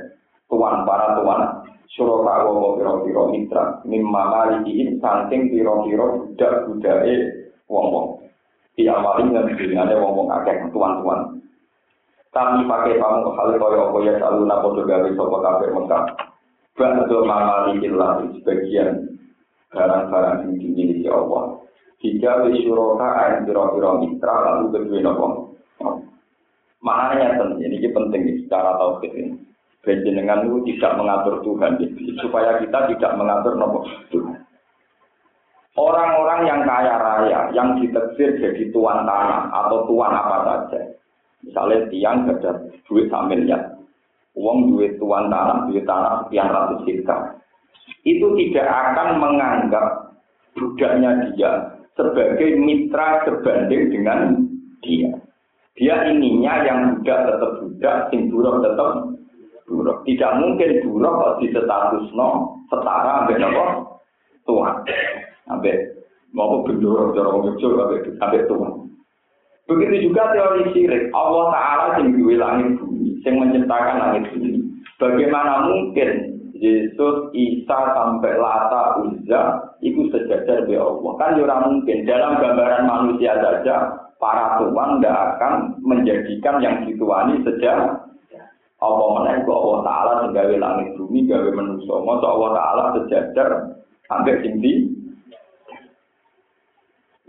[0.49, 1.41] Tuan para tuan
[1.93, 3.85] suruh kau mo biro-biro mitra.
[3.85, 7.15] Mimma Malik ihim santing biro-biro duda-duda e
[7.69, 8.25] wong-wong.
[8.73, 11.40] Tiap wali ngerti ngani wong-wong ngakek tuan-tuan.
[12.31, 16.03] Tapi pakai kamu hal kaya apa ya selalu napa gawe sapa kafir Mekah.
[16.79, 19.19] Ba'du mamalikillah sebagian
[19.75, 21.59] barang-barang yang dimiliki Allah.
[21.99, 25.27] Jika wisyuroka ayan piro-piro mitra lalu kedua nopo.
[26.81, 29.37] Penting, ini penting secara tauhid ini.
[29.81, 31.77] Benjenengan itu tidak mengatur Tuhan,
[32.21, 34.39] supaya kita tidak mengatur nopo Tuhan.
[35.77, 40.90] Orang-orang yang kaya raya, yang diteksir jadi tuan tanah atau tuan apa saja.
[41.41, 42.51] Misalnya tiang ada
[42.85, 43.57] duit samilnya,
[44.37, 47.41] uang duit tuan tanah, duit tanah sekian ratus hektar.
[48.05, 50.17] Itu tidak akan menganggap
[50.53, 51.51] budaknya dia
[51.97, 54.19] sebagai mitra sebanding dengan
[54.81, 55.11] dia.
[55.79, 58.89] Dia ininya yang budak tetap budak, sing buruk tetap
[59.65, 59.97] buruk.
[60.03, 63.65] Tidak mungkin buruk di status no setara ambil apa
[64.45, 64.75] Tuhan.
[65.47, 65.75] Ambil
[66.35, 67.79] mau gendoro jorong kecil
[68.19, 68.71] ambil Tuhan.
[69.71, 71.15] Begitu juga teori syirik.
[71.15, 74.59] Allah Ta'ala yang duwe langit bumi, yang menciptakan langit bumi.
[74.99, 76.09] Bagaimana mungkin
[76.59, 79.41] Yesus, Isa, sampai Lata, Uzza,
[79.79, 81.11] itu sejajar di Allah.
[81.17, 88.05] Kan ya mungkin dalam gambaran manusia saja, para tuan tidak akan menjadikan yang dituani sejak
[88.81, 91.93] Allah menaik Allah Ta'ala gawe langit bumi, gawe manusia.
[91.93, 93.49] Allah Ta'ala sejajar
[94.09, 94.89] sampai tinggi.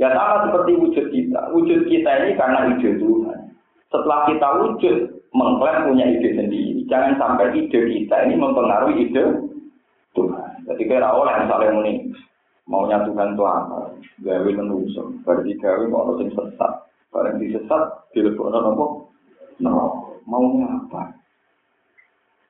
[0.03, 1.55] Ya sama seperti wujud kita.
[1.55, 3.39] Wujud kita ini karena ide Tuhan.
[3.87, 4.97] Setelah kita wujud,
[5.31, 6.83] mengklaim punya ide sendiri.
[6.91, 9.47] Jangan sampai ide kita ini mempengaruhi ide
[10.19, 10.67] Tuhan.
[10.67, 12.11] Jadi kira oleh misalnya ini
[12.67, 13.95] maunya Tuhan itu apa?
[14.27, 15.07] Gawe menusuk.
[15.23, 16.73] Berarti gawe mau orang sesat.
[17.15, 18.85] Barang disesat, dilebok apa?
[19.63, 21.15] No, maunya apa?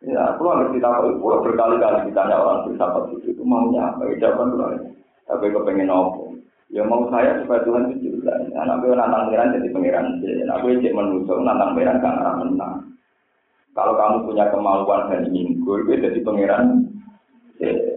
[0.08, 0.48] Ya, aku
[0.80, 4.08] tak kalau berkali-kali ditanya orang bersahabat itu, itu maunya apa?
[4.16, 4.88] Jawaban dulu.
[5.28, 6.31] Tapi kepengen apa?
[6.72, 8.48] Ya mau saya supaya Tuhan itu jelas.
[8.56, 10.06] Anak gue nantang pengiran jadi pengiran.
[10.24, 12.74] Anak gue cek menusuk, nantang pengiran kan arah menang.
[13.76, 16.88] Kalau kamu punya kemauan dan ingin gue, jadi pengiran.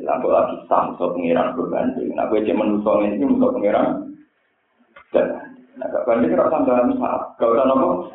[0.03, 2.11] Lalu lagi sam, so pengiran gue banding.
[2.19, 4.11] Nah gue cek menusuk ini, menusuk pengiran.
[5.15, 5.25] Dan,
[5.79, 7.21] nah gak banding kira dalam saat.
[7.39, 8.11] Gak usah nopo.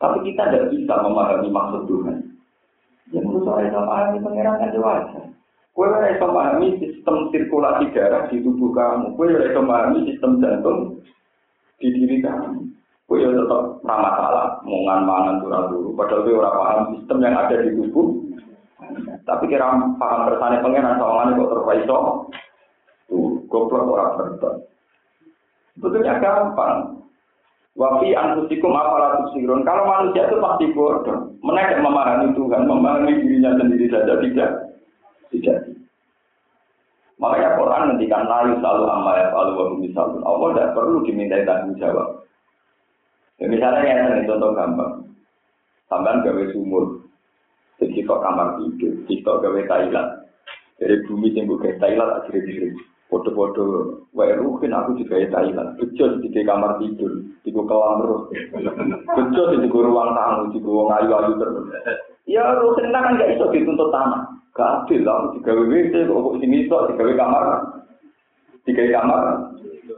[0.00, 2.16] Tapi kita tidak bisa memahami maksud Tuhan.
[3.12, 5.24] Ya menurut saya sama pahami pengiran kan wajar.
[5.70, 9.14] Kue ora iso pahami sistem sirkulasi darah di tubuh kamu.
[9.14, 10.98] Kue ora iso pahami sistem jantung
[11.78, 12.66] di diri kamu.
[13.06, 15.88] Kue ya tetap ramah salah, mungan mangan turun dulu.
[15.94, 18.08] Padahal kue ora paham sistem yang ada di tubuh.
[19.22, 21.98] Tapi kira paham kersane pengenan soalnya kok terpaiso.
[23.10, 24.54] Tuh, goblok orang berton.
[25.82, 27.02] Betulnya gampang.
[27.74, 29.62] Wafi antusikum apalah tusirun.
[29.66, 31.34] Kalau manusia itu pasti bodoh.
[31.42, 34.69] Mereka memahami Tuhan, memahami dirinya sendiri saja tidak
[35.30, 35.58] tidak.
[37.20, 40.20] Makanya Quran ngendikan layu selalu amma ya selalu wa misalun.
[40.24, 42.08] Allah tidak perlu dimintai tanggung jawab.
[43.40, 44.92] Ya, misalnya yang contoh gampang.
[45.88, 47.04] Sampai gawe sumur.
[47.80, 50.10] Jadi kok kamar tidur, kita gawe Thailand.
[50.76, 52.68] Dari bumi yang gue Thailand akhirnya diri.
[53.10, 53.64] Foto-foto,
[54.14, 55.76] wae rukin aku juga ya Thailand.
[55.80, 58.22] Bejo di kamar tidur, di kolam terus.
[59.02, 61.64] Bejo di ruang tamu, di ruang ayu-ayu terus.
[62.30, 64.22] Ya rukin kan gak iso dituntut tanah.
[64.54, 67.44] Gak adil lah, digawe WC, kok sini iso, digawe kamar,
[68.66, 69.22] digawe kamar.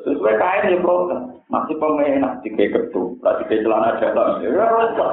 [0.08, 1.20] Sesuai kain ya protes,
[1.52, 4.40] masih pemenak, digawe ketu, lah digawe celana dalam.
[4.40, 5.10] Ya rusak.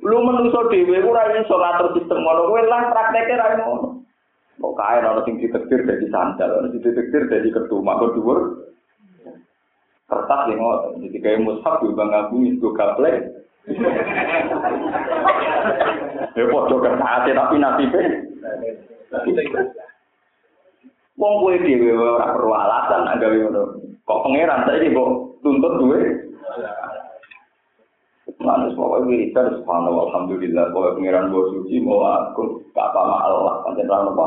[0.00, 4.00] Lu menuso dewe, ora iso ngatur sistem ngono, kowe lah prakteknya ra ngono.
[4.56, 8.40] Kok kain ana sing ditektir dadi sandal, ana sing ditektir dadi ketu, makro dhuwur.
[10.06, 13.45] Kertas yang ngoten, jadi kayak mushaf juga ngabungi itu gaplek.
[16.36, 18.04] Ya podo kertas tapi nasibnya
[21.16, 23.62] Wong kowe dhewe ora perlu alasan nak gawe ngono.
[24.04, 26.00] Kok pangeran saiki kok tuntut duwe?
[28.36, 33.88] Manus mau wiridan subhanallah alhamdulillah bahwa pangeran bos suci mau aku gak apa Allah pancen
[33.88, 34.24] ra apa.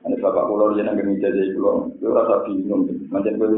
[0.00, 3.52] Ini bapak kulo jeneng gemi jadi kulo, yo rasa bingung, macam kowe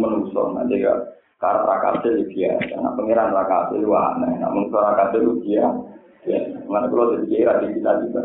[1.43, 6.39] karena rakate ya biasa, pangeran rakate lu aneh, nah mungkin rakate lu biasa,
[6.71, 8.23] mana kulo jadi kira di kita juga.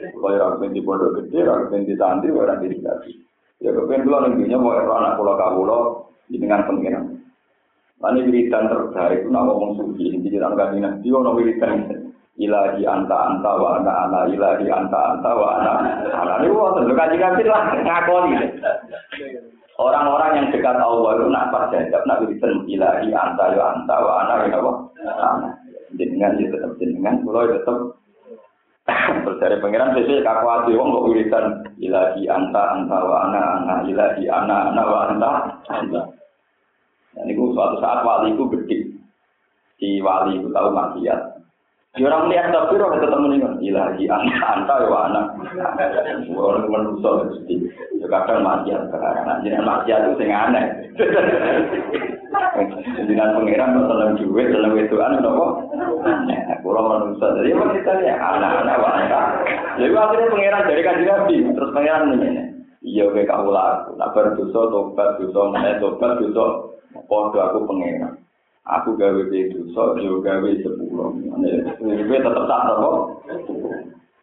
[0.00, 3.16] Kalau orang pengen di pondok gede, orang pengen di santri, orang di dikasih.
[3.60, 5.78] Ya kepengen dulu nantinya mau anak pulau kabulo
[6.30, 7.18] dengan pengiran.
[8.00, 10.96] Lalu wiridan terbaik itu nama ngomong suci, jadi tangga dinas.
[11.04, 11.72] Dia orang wiridan
[12.40, 15.70] ilahi anta anta wa ana ana ilahi anta anta wa ana
[16.08, 16.40] ana.
[16.40, 18.38] Ini wah tentu kaji kaji lah ngakoni.
[19.80, 24.34] Orang-orang yang dekat Allah itu nak jadab nak wiridan ilahi anta wa anta wa ana
[24.44, 24.76] ya Allah.
[25.96, 27.96] Jenengan ya tetap jenengan, pulau tetap
[28.90, 31.46] Terus dari pangeran sesuai kakwati wong kok wiridan
[31.80, 35.30] ilahi anta anta wa ana ana ilahi ana ana wa anta
[35.72, 36.02] anta.
[37.16, 38.78] Dan itu suatu saat wali itu gede.
[39.80, 41.39] si wali itu tahu maksiat.
[41.98, 45.26] Ya orang lihat tapi orang ketemu kan, ilahi anak anta ya anak.
[46.30, 47.54] Orang manusia mesti.
[47.98, 50.70] Ya kadang maksiat sekarang, nah jadi maksiat itu sing aneh.
[53.10, 55.66] Jangan pangeran kok seneng duit, seneng wedoan nopo.
[56.06, 59.20] Nah, kalau manusia jadi apa kita ya anak-anak wanita.
[59.82, 62.28] Jadi akhirnya pangeran dari kaji nabi, terus pangeran ini.
[62.80, 66.44] Iya kayak kamu laku, nak berdosa, tobat, dosa, mana tobat, dosa,
[67.10, 68.14] podo aku pangeran.
[68.68, 71.16] Aku gawe dosa, yo gawe sepuluh.
[71.80, 72.96] Ini tetap tak kok.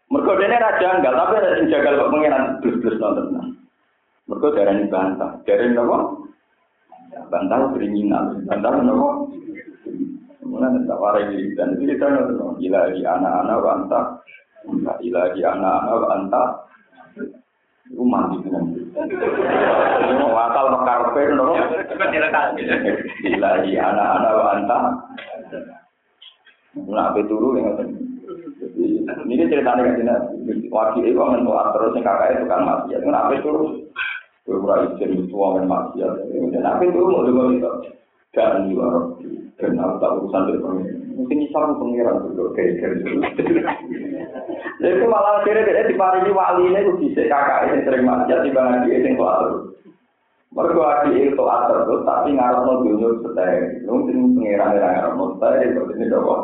[0.07, 3.59] Mereka ini raja enggak, tapi ada yang jaga kok pangeran plus-plus nonton.
[4.29, 5.97] Mereka darah ini bantah, darah ini apa?
[7.27, 9.09] Bantah kriminal, bantah apa?
[10.39, 12.55] Kemudian ada warai dan itu kita nonton.
[12.61, 14.05] Gila di anak-anak bantah,
[15.03, 16.47] gila di anak-anak bantah.
[17.95, 18.83] Lu mandi dengan itu.
[20.19, 21.31] Mau ngakal sama karpet.
[23.23, 24.81] Ilahi, anak-anak bantah.
[26.77, 27.73] Nggak apa turu ya,
[28.57, 30.69] Jadi, ini ceritanya kan jenis.
[30.69, 32.93] Wakil itu kan menolak terus, yang kakaknya itu kan mati.
[32.93, 33.65] Itu nggak apa turu.
[34.45, 36.03] Gue murah istri, itu kan mati.
[36.03, 37.71] Nggak turu, mau dengar itu.
[38.35, 39.25] Dan, ya Rabbi,
[39.57, 41.06] kenapa tak urusan dari pemimpin.
[41.17, 43.19] mungkin Islam pengiran dulu dari dari dulu.
[44.77, 48.85] Jadi malah akhirnya dia diparingi wali ini itu bisa kakak yang sering mati di bangun
[48.85, 49.73] di sini kuatur.
[50.53, 53.81] Mereka lagi itu atur tuh tapi ngarap mau jujur setengah.
[53.89, 56.43] Mungkin pengiran yang ngarap mau setengah itu seperti ini doang.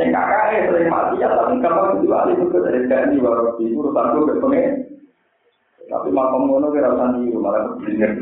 [0.00, 3.52] Yang kakak yang sering mati ya tapi kapan itu wali itu dari sini di warung
[3.60, 4.72] di urusan tuh berpengen.
[5.84, 8.12] Tapi makam mono kira-kira di rumah lagi berpengen.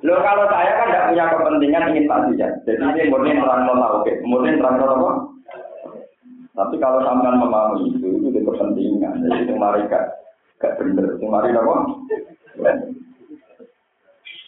[0.00, 2.48] Lo kalau saya kan tidak punya kepentingan ingin ya.
[2.64, 4.12] Jadi ini murni terang mau oke?
[4.24, 5.10] Murni mau apa?
[6.56, 9.20] Tapi kalau sampean memahami itu, itu di kepentingan.
[9.28, 10.24] Jadi itu mari gak
[10.56, 11.20] gak bener.
[11.20, 11.74] Itu mari apa?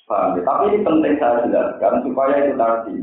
[0.08, 0.42] Paham ya?
[0.44, 2.96] Tapi ini penting saya jelaskan supaya itu tadi.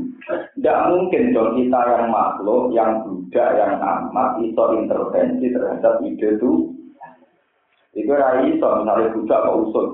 [0.58, 6.70] Tidak mungkin dong kita yang makhluk, yang budak, yang amat, itu intervensi terhadap ide itu.
[7.96, 9.86] Itu rai iso, misalnya budak kok usul.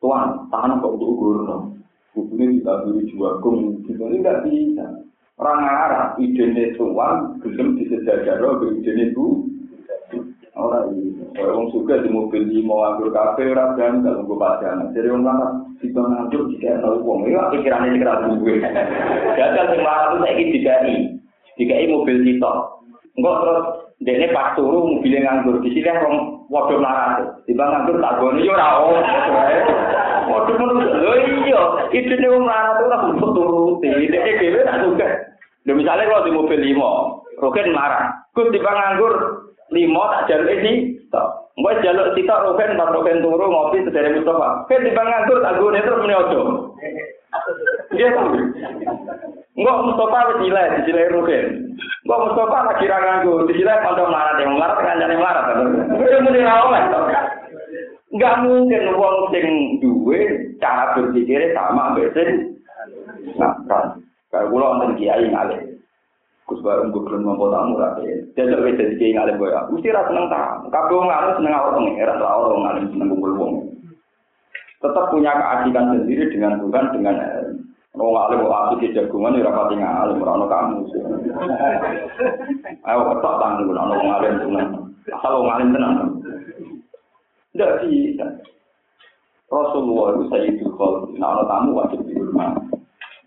[0.00, 1.73] Tuan, tangan kok ukur
[2.14, 2.22] no.
[2.22, 4.86] Kuburnya juga beri juagung, gitu ini tidak bisa.
[5.34, 9.50] Orang Arab, ide tuan, gelem disejajar, ide itu.
[10.54, 14.94] Orang ini, orang suka di mobil di mau anggur kafe, orang dan kalau gue pacaran.
[14.94, 15.50] Jadi orang marah,
[15.82, 18.62] si bang anggur jika nol uang, itu pikirannya pikiran gue.
[19.34, 20.94] Gagal sing marah itu saya ini dikai,
[21.58, 22.52] dikai mobil kita.
[23.18, 23.66] Enggak terus,
[24.06, 28.52] dia pas turu mobilnya nganggur, di sini orang waduh larang tiba nganggur tak goni yo
[28.52, 28.68] ora
[30.28, 31.12] waduh menu lho
[31.44, 31.62] iya.
[31.94, 35.08] Itu wong larang ora langsung turuti dia dia tak suka
[35.64, 36.90] lho misalnya kalau di mobil limo
[37.40, 39.14] roket larang gus tiba nganggur
[39.72, 40.72] limo tak jalur ini
[41.08, 41.26] tak
[41.60, 44.66] mau jalur kita roket empat roket turu ngopi sedere mustafa.
[44.68, 46.48] Kan tiba nganggur tak goni terus menyodok
[47.94, 48.26] Iya tuh.
[49.54, 51.46] Enggak Mustafa dijilai, dijilai Ruben.
[52.02, 55.44] Enggak Mustafa nggak kira ganggu, dijilai pondok marat yang marat dengan yang marat.
[55.94, 57.26] Mungkin mungkin lama kan?
[58.10, 59.46] Enggak mungkin wong sing
[59.78, 60.20] duwe
[60.58, 62.58] cara berpikir sama besin.
[63.38, 64.02] Nah, kan.
[64.34, 65.60] Kalau gue lawan tadi kiai ngalih.
[66.44, 68.26] Gus Barung gue belum mau tamu lagi.
[68.34, 69.62] wis jadi kiai ngalih gue ya.
[69.70, 70.66] Gusti rasa seneng tamu.
[70.74, 73.73] Kabeh ngalih seneng orang ngira, orang ngalih seneng gue
[74.84, 77.16] Tetap punya keasikan sendiri dengan Tuhan dengan
[77.94, 80.78] Orang ngalim mau asik di jagungan ya rapati ngalim orang kamu.
[82.90, 84.68] Ayo ketok tangan gue orang ngalim tenang.
[85.14, 85.94] Asal orang ngalim tenang.
[87.54, 88.26] Tidak bisa.
[89.46, 92.58] Rasulullah itu kalau nah tamu wajib rumah.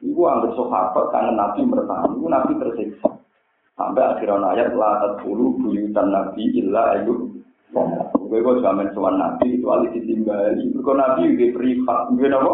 [0.04, 3.10] Ibu ambil sahabat karena Nabi bertahan, itu Nabi tersiksa.
[3.80, 7.40] Sampai akhirnya ayat la tadkhulu buyutan Nabi illa ayu.
[8.28, 10.76] Gue kok jamin sowan Nabi itu alih ditimbali.
[10.76, 12.54] Mergo Nabi juga privat, gue apa?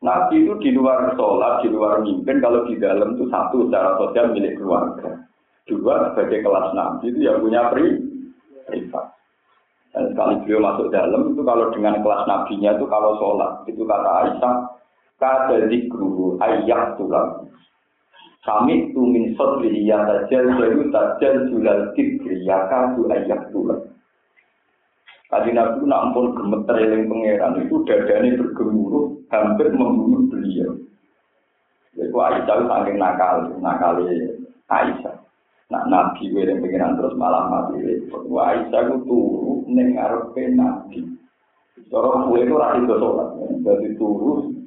[0.00, 4.32] Nabi itu di luar sholat, di luar mimpin, kalau di dalam itu satu secara sosial
[4.32, 5.18] milik keluarga.
[5.68, 8.00] Dua sebagai kelas Nabi itu yang punya pri
[8.70, 9.06] privat.
[9.90, 14.10] Dan sekali beliau masuk dalam itu kalau dengan kelas nabinya itu kalau sholat itu kata
[14.22, 14.54] Aisyah
[15.18, 17.49] kada zikru ayyak tulang.
[18.40, 23.84] Kami tu min sodri ya tajal jayu tajal julal kibri ya kadu ayyak tulang.
[25.30, 30.74] Tadi Nabi nak gemeter yang pangeran itu dadanya bergemuruh hampir membunuh beliau.
[31.94, 34.02] Jadi Aisyah saking nakal, nakal
[34.66, 35.16] Aisyah.
[35.70, 37.78] Nak Nabi yang pangeran terus malah mati.
[38.26, 40.98] Wah Aisyah itu turu nengarepe Nabi.
[41.86, 43.28] Cara kue itu rasi sholat,
[43.66, 44.59] jadi turu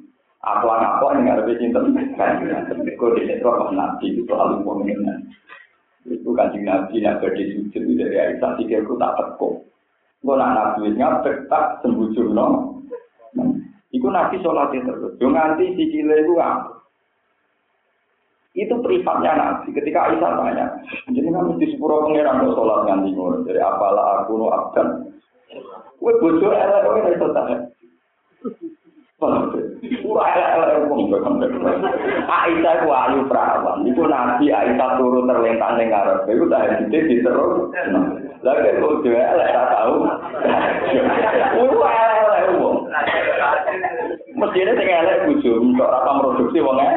[0.44, 1.80] Aku anak apa yang nggak cinta
[2.20, 2.68] kan?
[3.00, 5.24] Kau di roh nabi itu selalu mengenai.
[6.04, 8.60] Itu kan nabi yang berdiri sujud dari Aisyah
[9.00, 9.64] tak teko.
[10.20, 12.76] Kau nak nabi ngapet tak sembujur no.
[13.94, 15.16] Iku nabi sholat terus.
[15.16, 16.76] Jo nganti sikile itu apa?
[18.54, 19.74] Itu privatnya Nabi.
[19.74, 20.66] Ketika Aisyah tanya,
[21.10, 23.42] jadi kan mesti sepuro pengiran kok sholat nganti ngono.
[23.48, 24.88] Jadi apalah aku nu abdan.
[25.98, 27.60] Kue bojo elek kowe iso tahan.
[30.04, 31.24] Ora elek-elek wong kok
[32.24, 33.84] Aisyah ku ayu perawan.
[33.84, 36.24] Iku Nabi Aisyah turu terlentang ning ngarep.
[36.28, 37.68] Iku tak dite diterus.
[38.40, 39.94] Lah kok bojo elek tak tahu.
[41.60, 42.76] Ora elek-elek wong.
[44.34, 46.90] Mestinya sing elek bojo kok ora produksi wong e.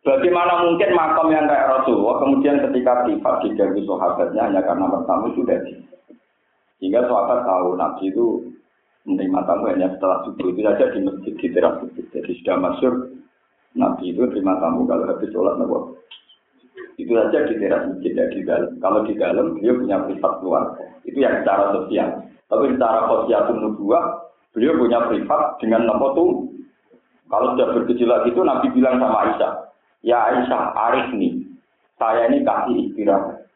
[0.00, 5.60] Bagaimana mungkin makam yang kayak Rasulullah kemudian ketika privat dijaga sahabatnya hanya karena pertama sudah
[5.60, 5.89] di.
[6.80, 8.26] Sehingga sahabat tahu Nabi itu
[9.04, 12.04] menerima tamu hanya setelah subuh itu saja di masjid di teras masjid.
[12.08, 12.94] Jadi sudah masuk
[13.76, 16.00] Nabi itu terima tamu kalau habis sholat nabi.
[16.96, 18.72] Itu saja di teras masjid ya di dalam.
[18.80, 20.84] Kalau di dalam beliau punya privat keluarga.
[21.04, 22.08] Itu yang secara sosial.
[22.48, 24.04] Tapi secara sosial nubuah
[24.56, 26.48] beliau punya privat dengan nama tuh.
[27.30, 29.52] Kalau sudah bergejolak itu Nabi bilang sama Aisyah,
[30.02, 31.46] Ya Aisyah, Arif nih,
[31.94, 33.46] saya ini kasih istirahat.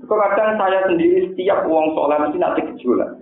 [0.00, 3.12] Kadang saya sendiri setiap uang soleh mesti nanti gejolak.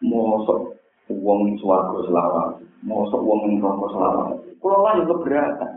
[0.00, 0.80] Mosok
[1.12, 2.48] uang suarga selawat,
[2.80, 4.26] mosok uang rokok selawat.
[4.56, 5.72] Kalau lah itu keberatan.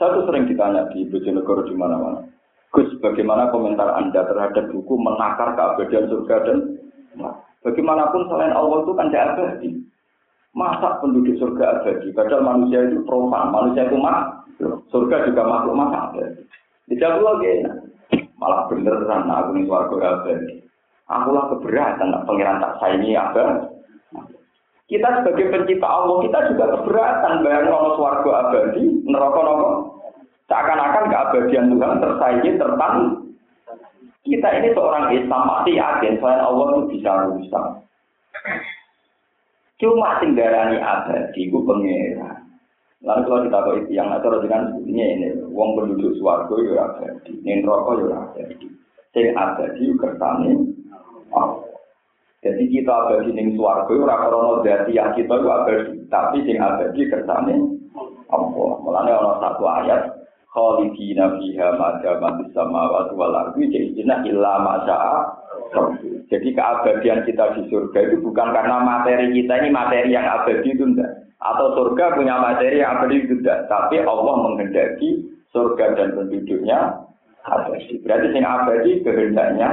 [0.00, 2.24] Saya tuh sering ditanya di Bojonegoro di mana-mana.
[2.72, 6.58] Gus, bagaimana komentar Anda terhadap buku menakar keabadian surga dan
[7.18, 9.70] nah, bagaimanapun selain Allah itu kan tidak abadi.
[10.56, 12.08] Masa penduduk surga abadi?
[12.16, 14.40] Padahal manusia itu profan, manusia itu mak,
[14.88, 16.24] Surga juga makhluk masa ada.
[16.88, 17.54] Tidak lagi
[18.40, 20.64] malah beneran nah, aku nih suarga abadi.
[21.10, 23.68] Aku lah keberatan nak pangeran tak saingi apa?
[24.88, 29.70] Kita sebagai pencipta Allah kita juga keberatan bayang nono suarga abadi, neraka nono.
[30.50, 32.94] Seakan-akan keabadian Tuhan tersaingi tertan.
[34.26, 37.66] Kita ini seorang Islam pasti yakin selain Allah itu bisa rusak.
[39.78, 42.50] Cuma tinggalani abadi itu pangeran.
[43.00, 47.32] Lalu kalau kita tahu itu yang atur dengan ini ini, uang penduduk suwargo ya abadi,
[47.40, 48.68] ini rokok ya abadi,
[49.16, 50.50] sing abadi kersane
[52.40, 57.00] Jadi kita abadi ning suwargo ora krono dadi yang kita itu abadi, tapi sing abadi
[57.08, 57.54] kersane
[58.28, 58.70] Allah.
[58.80, 60.02] Mulane ana satu ayat.
[60.50, 64.82] Khalidina fiha ma damat samawati wal ardi jadi illa ma
[66.26, 70.82] Jadi keabadian kita di surga itu bukan karena materi kita ini materi yang abadi itu
[70.82, 71.29] enggak.
[71.40, 75.24] Atau surga punya materi yang abadi juga, tapi Allah menghendaki
[75.56, 77.00] surga dan penduduknya
[77.48, 77.96] abadi.
[78.04, 79.68] Berarti yang abadi kehendaknya.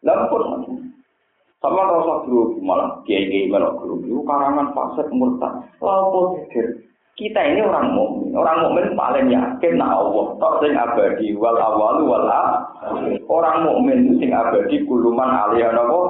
[0.00, 0.42] Lampun
[1.66, 5.66] sama rasa guru malah kiai kiai melok guru itu karangan fasik murtad.
[5.82, 6.46] Lampun
[7.16, 12.12] kita ini orang mukmin, orang mukmin paling yakin nah Allah tok sing abadi wal awalu
[12.12, 12.28] wal
[13.24, 16.00] Orang mukmin sing abadi kuluman aliyah napa?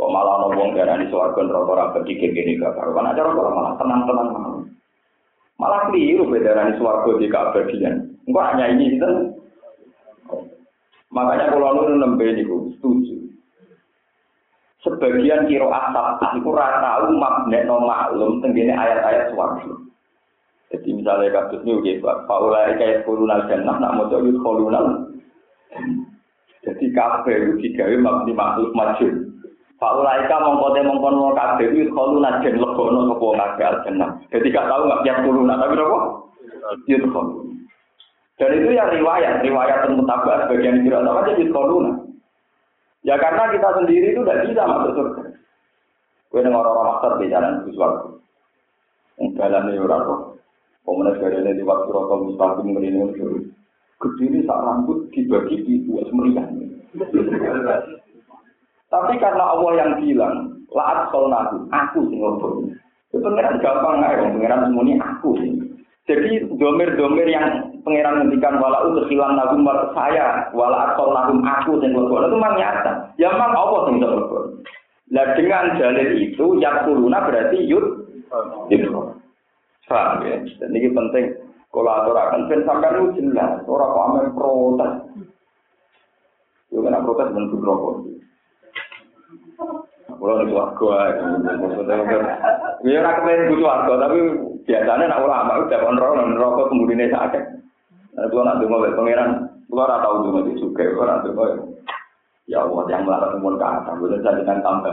[0.00, 2.96] Kok malah ngomong darani swarga neraka ora abadi kene gak karo.
[2.96, 4.64] Kan acara kok malah tenang-tenang malah.
[5.60, 7.94] Malah keliru bedarani swarga di keabadian.
[8.24, 9.10] Engko hanya ini itu.
[11.12, 13.28] Makanya kalau lu nembe niku setuju.
[14.80, 19.68] Sebagian kiro asap itu rata tahu makna maklum tenggine ayat-ayat swarga.
[20.72, 25.02] Jadi misalnya kasus ini, oke, Pak, Paula kayak kolonal jannah, nak mau jadi kolonal.
[26.62, 27.94] Jadi kafe itu digawe
[28.30, 29.30] makhluk majul.
[29.80, 34.06] Faulaika mongkote mongkon wong kabeh iki kalu najen lebono sapa kabeh aljanna.
[34.28, 35.98] Jadi gak tahu nggak tiap puluh tapi apa?
[36.84, 37.08] Itu
[38.36, 41.96] Dan itu ya riwayat, riwayat mutabak sebagian kira apa jadi koluna.
[43.04, 45.22] Ya karena kita sendiri itu tidak bisa masuk surga.
[46.28, 48.20] Gue dengar orang master di jalan suaraku.
[49.16, 50.20] Yang jalan ini orang kok.
[50.84, 53.44] Pemenang dari di waktu rokok mustaqim ngerining dulu.
[54.00, 56.48] Kediri sak rambut dibagi di dua semeriah.
[58.90, 60.34] Tapi karena Allah yang bilang,
[60.74, 62.66] laat nabi, aku sing ngobrol.
[63.10, 65.50] Itu pengiran gampang aja, pengiran semuanya aku sih.
[66.10, 69.62] Jadi domir-domir yang pengiran ngendikan wala untuk hilang nagum
[69.94, 72.92] saya, wala atau nagum aku sing ngobrol itu memang nyata.
[73.14, 74.58] Ya memang Allah sing ngobrol.
[75.10, 77.86] Nah dengan dalil itu yang kuluna berarti yud
[78.70, 78.90] itu.
[79.90, 80.38] Paham ya?
[80.62, 81.34] Dan ini penting
[81.74, 84.92] kalau aturakan ben itu jelas orang amen protes.
[86.70, 88.06] Yo kena protes bentuk rokok.
[90.20, 91.16] Kalau di warga,
[91.56, 91.96] maksudnya
[92.80, 93.60] ya orang kepengen
[94.00, 94.18] tapi
[94.64, 97.44] biasanya nak ulama udah kontrol dan rokok kemudian sakit.
[98.16, 99.30] Nah, kalau nak dengar dari pangeran,
[99.68, 101.48] kalau orang tahu juga di suka, kalau dengar
[102.48, 102.58] ya.
[102.64, 104.92] Allah yang melarang umur ke atas, boleh saja dengan tambah.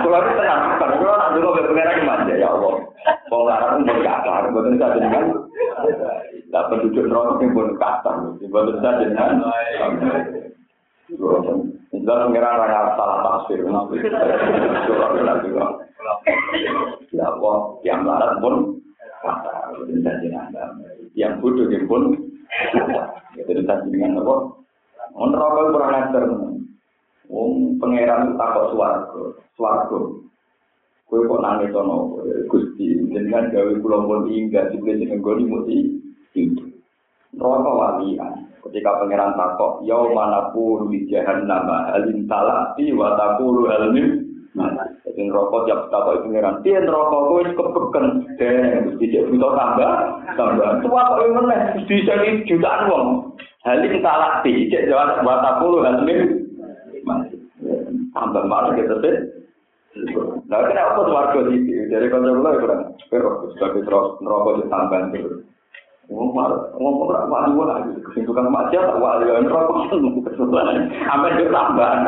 [0.00, 0.96] Kalau itu tenang, kalau
[1.36, 2.32] dengar pangeran gimana?
[2.34, 2.74] Ya Allah,
[3.28, 5.24] mau melarang umur ke atas, boleh dengan
[6.50, 8.16] Nah, penduduk rokok yang pun ke atas,
[8.50, 9.06] boleh saja
[11.90, 13.98] Enggak ngira ra salah tafsir nabi.
[17.10, 18.78] Ya Allah, yang larat pun
[21.18, 22.14] yang bodoh dia pun
[23.34, 24.34] jadi tadi dengan apa?
[25.18, 26.24] Menerokok kurang ajar,
[27.30, 29.22] um pangeran takut swarga,
[29.58, 30.00] swarga.
[31.10, 35.78] kue kok nangis tono, gusti, dengan gawe kula pun tinggal, sebelah sini gue dimuti,
[36.30, 36.70] tinggi,
[37.34, 38.14] rokok wali,
[38.60, 44.28] Ketika pangeran takok, yau mana pun di jahan nama halim talati wa takulu halim
[45.06, 48.06] Jadi rokok tiap takok pangeran, dia rokok kue kepeken,
[48.36, 49.92] dan tidak butuh tambah,
[50.36, 50.70] tambah.
[50.84, 51.56] Tua kok yang mana?
[51.88, 53.08] Bisa di jutaan wong.
[53.64, 56.20] Halim talati, cek jawab wa takulu halim
[58.10, 59.16] Tambah malah gitu sih.
[60.46, 62.82] Nah, kenapa warga di Dari kantor kula ya kurang.
[63.58, 65.42] Sebagai terus neraka ditambah terus.
[66.10, 72.02] ngomong wali wali kesibukan macet wali wali rokok nunggu kesulitan apa itu tambahan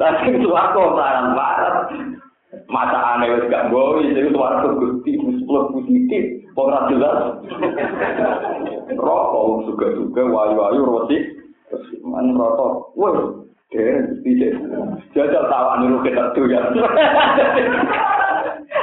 [0.00, 1.92] Lah itu aku saran barat
[2.72, 6.22] mata aneh wes gak boleh jadi itu waktu gusti sepuluh positif
[6.56, 7.18] pokoknya jelas
[8.96, 11.16] rokok suka suka wayu-wayu roti
[12.00, 13.88] man rokok wes Oke,
[14.20, 14.52] tidak.
[15.16, 16.60] Jajal tawa nih, lu kita tuh ya.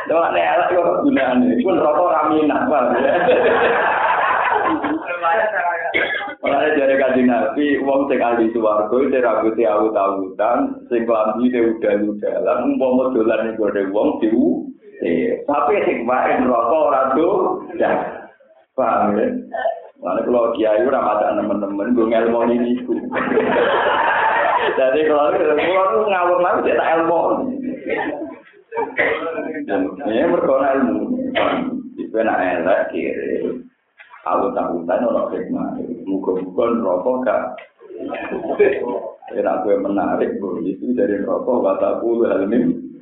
[0.10, 1.62] Tuh, ada yang ada yang gunaan nih.
[1.62, 2.98] Cuman rokok ramina, Pak.
[6.40, 13.12] Malah jare kanjeng Nabi wong sing ahli suwarga sing rambuté awut-awutan, sing klambine udan-udan, umpama
[13.12, 14.66] dolan ning gone wong diu.
[15.04, 17.30] Eh, Tapi sing wae neraka ora do.
[18.76, 19.28] Paham ya?
[20.00, 22.72] Mana kalau kiai udah mata teman-teman gue ngelmon ini.
[24.80, 27.32] Jadi kalau gue tuh ngawur tak cerita elmon.
[30.08, 31.00] Ini ilmu.
[32.00, 33.68] Ini enak enak kiri.
[34.30, 37.44] kalau tak utang ora hikmah muga-muga neraka gak
[39.30, 42.98] Enak gue menarik bro, itu dari rokok kata puluh halim.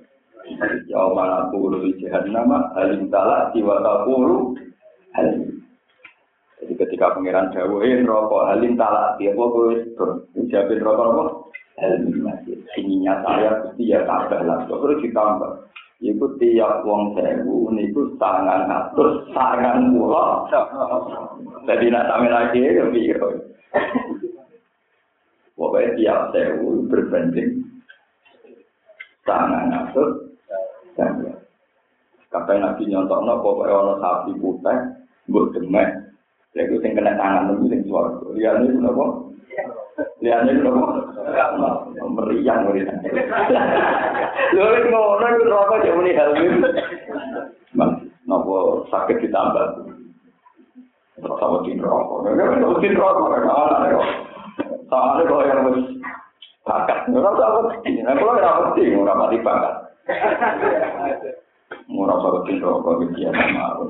[0.88, 4.08] Ya malah puluh jihad nama halim salah di kata
[5.16, 5.64] halim.
[6.58, 9.70] Jadi ketika pangeran dawuhin eh, rokok halim salah dia gue gue
[10.36, 11.30] terjadi rokok rokok
[11.80, 12.60] halim masih.
[12.76, 15.52] Ininya saya pasti ya tambah lah, terus ditambah.
[15.98, 20.46] Iku tiap wong sewu, niku tangan atur, tangan pulau.
[21.66, 23.34] Jadi nak sampai lagi ya biro.
[25.58, 27.66] Pokoknya tiap sewu berbanding
[29.26, 30.10] tangan atur.
[32.30, 34.78] Kapan nabi nyontok no, pokoknya orang sapi putih,
[35.34, 35.90] buat demek.
[36.54, 38.14] Jadi sing kena tangan itu sing suara.
[38.38, 39.06] Lihat ini kenapa?
[40.22, 40.86] Lihat ini kenapa?
[42.18, 42.98] Meriang meriang.
[44.56, 46.54] Lalu ngono itu rokok cuma nih helmin.
[47.76, 47.92] Mas,
[48.26, 49.66] nopo sakit ditambah.
[51.18, 52.30] Terus sama tin rokok.
[52.32, 54.04] Kalau tin rokok, kalau
[54.88, 55.84] soalnya kalau yang harus
[56.64, 58.00] bakat, tahu apa sih.
[58.04, 59.74] Nah, kalau yang apa sih, nggak mati bakat.
[61.92, 63.84] Murah sama tin rokok, gitu ya, sama.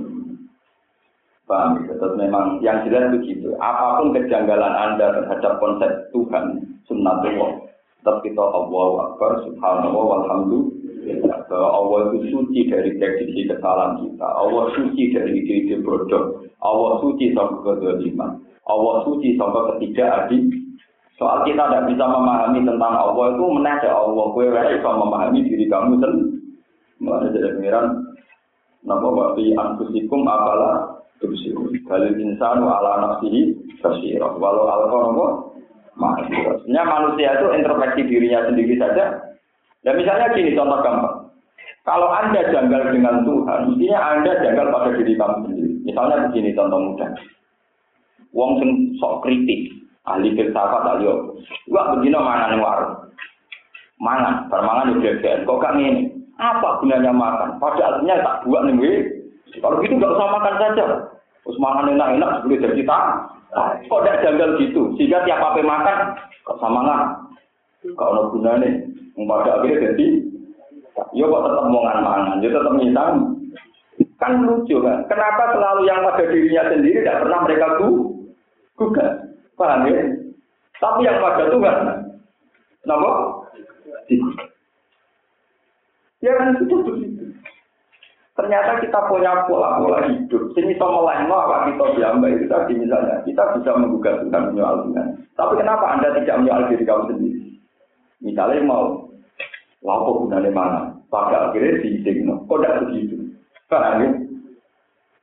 [1.48, 1.96] Paham ya?
[2.20, 3.56] Memang yang jelas begitu.
[3.56, 7.68] Apa pun kejanggalan Anda terhadap konsep Tuhan, sunnatullah,
[8.02, 11.38] tetap kita Allah Akbar, Subhanallah, Walhamdulillah.
[11.48, 14.28] Bahwa Allah itu suci dari prediksi kesalahan kita.
[14.28, 16.44] Allah suci dari ide-ide bodoh.
[16.60, 18.44] Allah suci sampai kedoliman.
[18.68, 20.44] Allah suci sampai ketidakadik.
[21.16, 24.26] Soal kita tidak bisa memahami tentang Allah itu menajak Allah.
[24.36, 26.28] Kue bisa memahami diri kamu sendiri.
[27.00, 27.86] Mulai dari pengiran.
[28.88, 31.76] Nama wabi anfusikum apalah tubsirun.
[31.88, 34.38] Balil insanu ala nafsihi basirah.
[34.38, 34.70] Walau
[35.98, 39.06] Maksudnya manusia itu introspeksi dirinya sendiri saja.
[39.82, 41.18] Dan misalnya gini contoh gampang.
[41.88, 45.72] Kalau Anda janggal dengan Tuhan, mestinya Anda janggal pada diri kamu sendiri.
[45.88, 47.12] Misalnya begini contoh mudah.
[48.36, 49.72] Wong sing sok kritik,
[50.04, 51.08] ahli filsafat ahli
[51.72, 53.08] Gua begini mangan ning warung.
[53.98, 56.12] Mangan, permangan udah Kok kan ini?
[56.38, 57.58] Apa gunanya makan?
[57.58, 59.10] Pada artinya tak buat nih
[59.58, 60.86] Kalau gitu nggak usah makan saja.
[61.42, 61.58] Terus
[61.98, 63.04] enak-enak boleh jadi tak.
[63.88, 64.82] Kok tidak janggal gitu?
[65.00, 65.98] Sehingga tiap apa makan,
[66.44, 67.04] kok sama nggak?
[67.96, 68.74] Kalau ada nih,
[69.16, 70.06] pada akhirnya jadi,
[71.16, 73.16] ya kok tetap mau mangan, ya tetap nyitang.
[74.18, 75.06] Kan lucu kan?
[75.06, 77.68] Kenapa selalu yang pada dirinya sendiri tidak pernah mereka
[78.76, 79.12] gugat?
[79.54, 80.02] Paham ya?
[80.78, 81.78] Tapi yang pada Tuhan,
[82.82, 83.10] kenapa?
[86.22, 87.27] Ya kan sudah begitu.
[88.38, 90.54] Ternyata kita punya pola-pola hidup.
[90.54, 93.18] Sini sama lain apa kita diambil itu tadi misalnya.
[93.26, 95.08] Kita bisa menggugat Tuhan menyoal Tuhan.
[95.34, 97.42] Tapi kenapa Anda tidak menyoal diri kamu sendiri?
[98.22, 99.10] Misalnya mau
[99.82, 100.82] lapo gunanya mana?
[101.10, 102.46] Pada akhirnya diizinkan.
[102.46, 103.18] Kok tidak begitu?
[103.66, 104.10] Paham ya?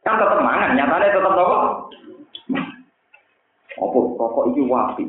[0.03, 0.75] Kan tetap mangan.
[0.75, 1.59] Nyatanya tetap apa?
[3.79, 5.07] Apa pokok itu wapi?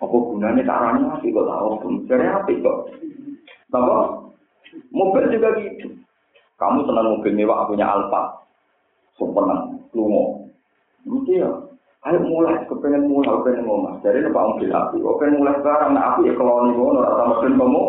[0.00, 1.68] Apa gunanya caranya wapi kok tahu?
[2.08, 2.78] Jadi api kok?
[3.76, 3.96] Apa?
[4.88, 6.01] Mobil juga gitu.
[6.62, 8.38] Kamu senang mobil mewah punya Alfa.
[9.18, 9.66] Sumpah,
[9.98, 10.46] lungo.
[11.02, 11.50] Mesti ya.
[12.02, 14.02] Ayo mulai, kepengen mulai, kepengen ngomong.
[14.02, 14.98] Jadi Pak Mobil api.
[14.98, 17.82] Kepengen mulai sekarang, nah api ya kalau nih ngono, rasa mesin kamu.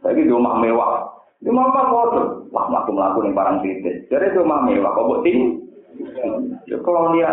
[0.00, 0.92] Lagi di rumah mewah.
[1.40, 2.24] Di rumah apa kotor?
[2.52, 3.96] Wah, melaku melaku nih barang titik.
[4.08, 5.32] Jadi di rumah mewah, kok bukti?
[6.64, 7.32] Ya kalau dia.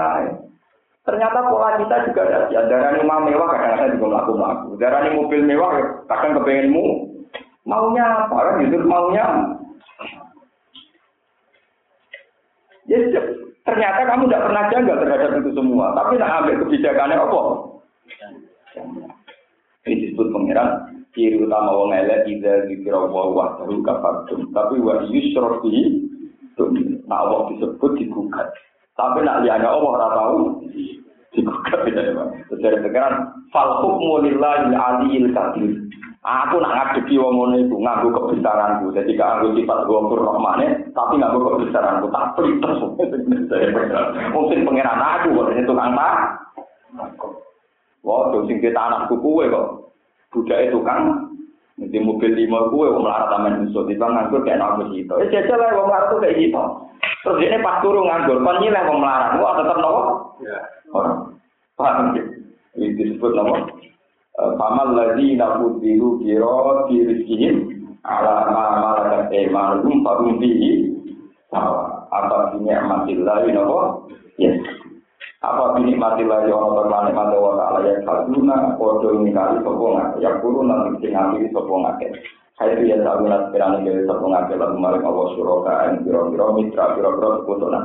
[1.08, 2.40] Ternyata pola kita juga ada.
[2.52, 4.68] Ya, darah rumah mewah kadang-kadang juga melaku melaku.
[4.84, 5.72] Darah mobil mewah,
[6.12, 6.86] kadang kepengenmu.
[7.64, 8.36] Maunya apa?
[8.36, 9.26] Kan justru maunya.
[12.90, 12.98] Ya,
[13.70, 15.94] Ternyata kamu tidak pernah jaga terhadap itu semua.
[15.94, 17.42] Tapi nak ambil kebijakannya apa?
[19.86, 20.70] Ini disebut pengiran
[21.14, 24.50] ciri utama wong elek tidak dikira wa wahdahu kafartum.
[24.58, 26.10] Tapi wa yusrof bihi
[27.06, 28.50] Nah Allah disebut digugat.
[28.98, 30.38] Tapi nak lihat Allah ora tahu
[31.32, 33.14] digugat tidak ya Terus dari pengiran
[33.54, 35.78] fal hukmu lillahi aliyil kadir.
[36.20, 38.92] Aku nak ngadepi wong ngono iku nganggo kebesaranku.
[38.92, 42.12] Jadi gak nganggo sifat ghafur rahmane, tapi nganggo kebesaranku.
[42.12, 42.76] Tak plites.
[44.36, 46.16] Mungkin pangeran aku kok itu tukang tak.
[48.04, 49.96] Wah, sing kita anakku kuwe kok.
[50.36, 51.30] Budake tukang
[51.80, 55.16] Nanti mobil lima kue, wong melarat taman musuh, tiba nganggur kayak aku itu.
[55.16, 56.60] Eh jajal lah, wong melarat tuh kayak gitu.
[57.24, 60.02] Terus ini pas turun nganggur, kan nyilah wong melarat, wah tetap nopo.
[60.92, 61.40] Orang,
[61.80, 62.32] paham gitu.
[62.76, 63.56] Ini disebut nopo.
[64.40, 67.56] Paman lagi nak biru biru biru kirim
[68.08, 70.32] ala mama dan emang rum baru
[72.10, 74.08] apa bini mati lagi nopo
[74.40, 74.52] ya.
[75.44, 80.40] Apa bini mati lagi orang berlari mata warna layak kaguna kodo ini kali sopongan yang
[80.44, 82.12] kuru nanti tinggal di sopongan ya
[82.60, 87.10] saya tuh ya tahu nanti kerana jadi sopongan kalau kemarin mau suruh kain mitra biru
[87.16, 87.84] biru kebutuhan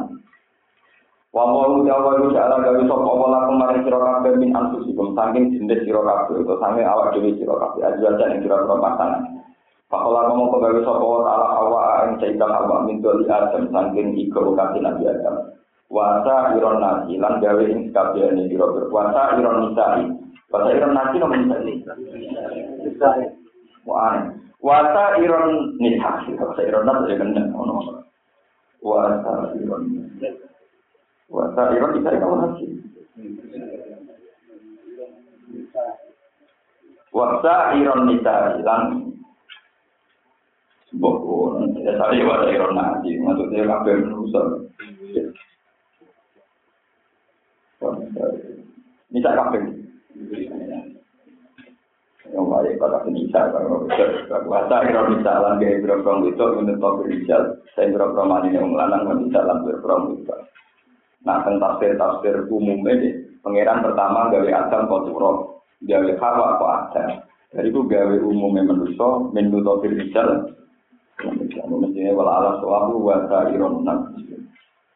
[1.34, 5.82] Wa mau jawa lu jala gawe sapa wala kemarin sira kabeh min anfusikum saking jenis
[5.82, 9.22] sira kabeh utawa saking awak dhewe sira kabeh aja jan sira kabeh pasangan.
[9.90, 14.54] Pakola ngomong kegawe sapa wa taala awak ing caitan awak min doli adam saking iko
[14.54, 15.58] kati nabi adam.
[15.90, 18.94] Wasa iron nasi lan gawe ing kabehane sira kabeh.
[18.94, 20.06] Wasa iron nisai.
[20.54, 21.74] Wasa iron nasi nopo nisai?
[22.86, 23.26] Nisai.
[23.82, 24.22] Wah,
[24.62, 26.30] wasa iron nisai.
[26.38, 28.06] Wasa iron nasi ya kan ono.
[28.86, 30.03] Wasa iron.
[31.32, 32.66] Wasa iron bisa kamu haji.
[37.14, 39.08] Wasa iron nisa hilang.
[40.94, 44.46] Bokon, ya tadi wasa iron haji, maksudnya kabel rusak.
[49.10, 49.64] Nisa kabel.
[52.34, 53.88] Yang baik pada penisa, kalau
[54.44, 59.08] wasa iron nisa lan gaya berapa itu menurut Pak Rizal, saya berapa mani yang melanang
[59.08, 60.36] menisa lan berapa itu.
[61.24, 67.10] Nah, tentang tafsir-tafsir umum ini, pangeran pertama gawe Adam koturo, gawe Hawa kok Adam.
[67.48, 70.52] Dari itu gawe umumnya manusia, menu tafsir rijal.
[71.80, 74.36] Mestinya wala alam suatu wa sa'iron nabi.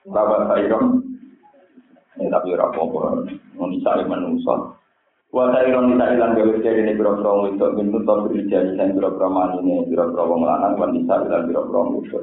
[0.05, 1.01] Wa sa'iron,
[2.21, 3.25] ini tapi apa-apa,
[3.57, 4.77] menisari manusia.
[5.33, 9.65] Wa sa'iron nisa ilan gawe jadi ini biro-biro itu, menu tafsir rijal, yang biro-biro mani
[9.65, 12.21] ini, biro-biro wong lanang, wa nisa ilan biro-biro itu.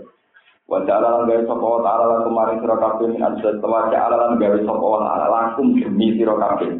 [0.65, 4.15] Wa ja'ala lan gawe sapa wa ta'ala lan kemarin sira kabeh min ajal wa ja'ala
[4.17, 6.71] lan gawe sapa wa ta'ala lakum demi sira kabeh.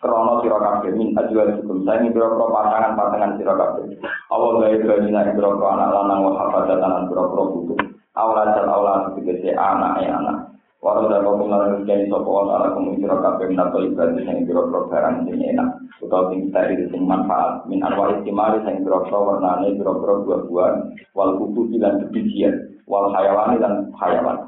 [0.00, 3.84] Krana sira kabeh min ajal hukum saing pira pira pasangan-pasangan sira kabeh.
[4.32, 7.74] Allah gawe lan pira pira anak lanang wa hafadzatan lan pira pira putu.
[8.16, 10.38] Awal jal awal tegese anak e anak.
[10.80, 14.48] Walau dan kau mengalami jadi sapa wa ta'ala kamu sira kabeh min atau ibadah sing
[14.48, 15.68] pira pira barang sing enak.
[16.00, 20.74] Utawa sing steril sing manfaat min anwar istimari sing pira pira warnane pira pira buah-buahan
[21.12, 22.75] wal kutu lan bijian.
[22.86, 24.46] Wal hayawani dan hayawan.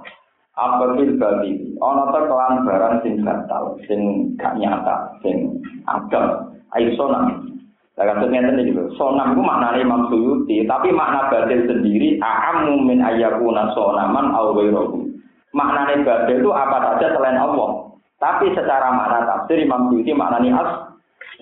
[0.58, 1.78] Apa fil bali?
[1.78, 6.50] Ana ta kelan barang sing batal, sing gak nyata, sing agam.
[6.74, 7.54] Ayo sonam.
[7.94, 8.90] Lah kan ngeten iki lho.
[8.94, 15.06] Sonam ku maknane Imam Suyuti, tapi makna batil sendiri a'ammu min ayyakuna sonaman aw ghairuhu.
[15.50, 17.90] Maknane batil itu apa saja selain Allah.
[18.18, 20.70] Tapi secara makna tafsir Imam Suyuti maknanya as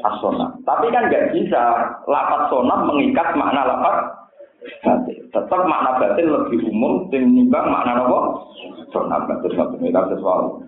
[0.01, 0.21] as
[0.65, 1.63] Tapi kan nggak bisa
[2.05, 3.97] lapat sonam mengikat makna lapat
[4.83, 5.19] batil.
[5.31, 8.19] Tetap makna batin lebih umum timbang makna apa?
[8.91, 10.63] Sonam batin satu mereka sesuatu.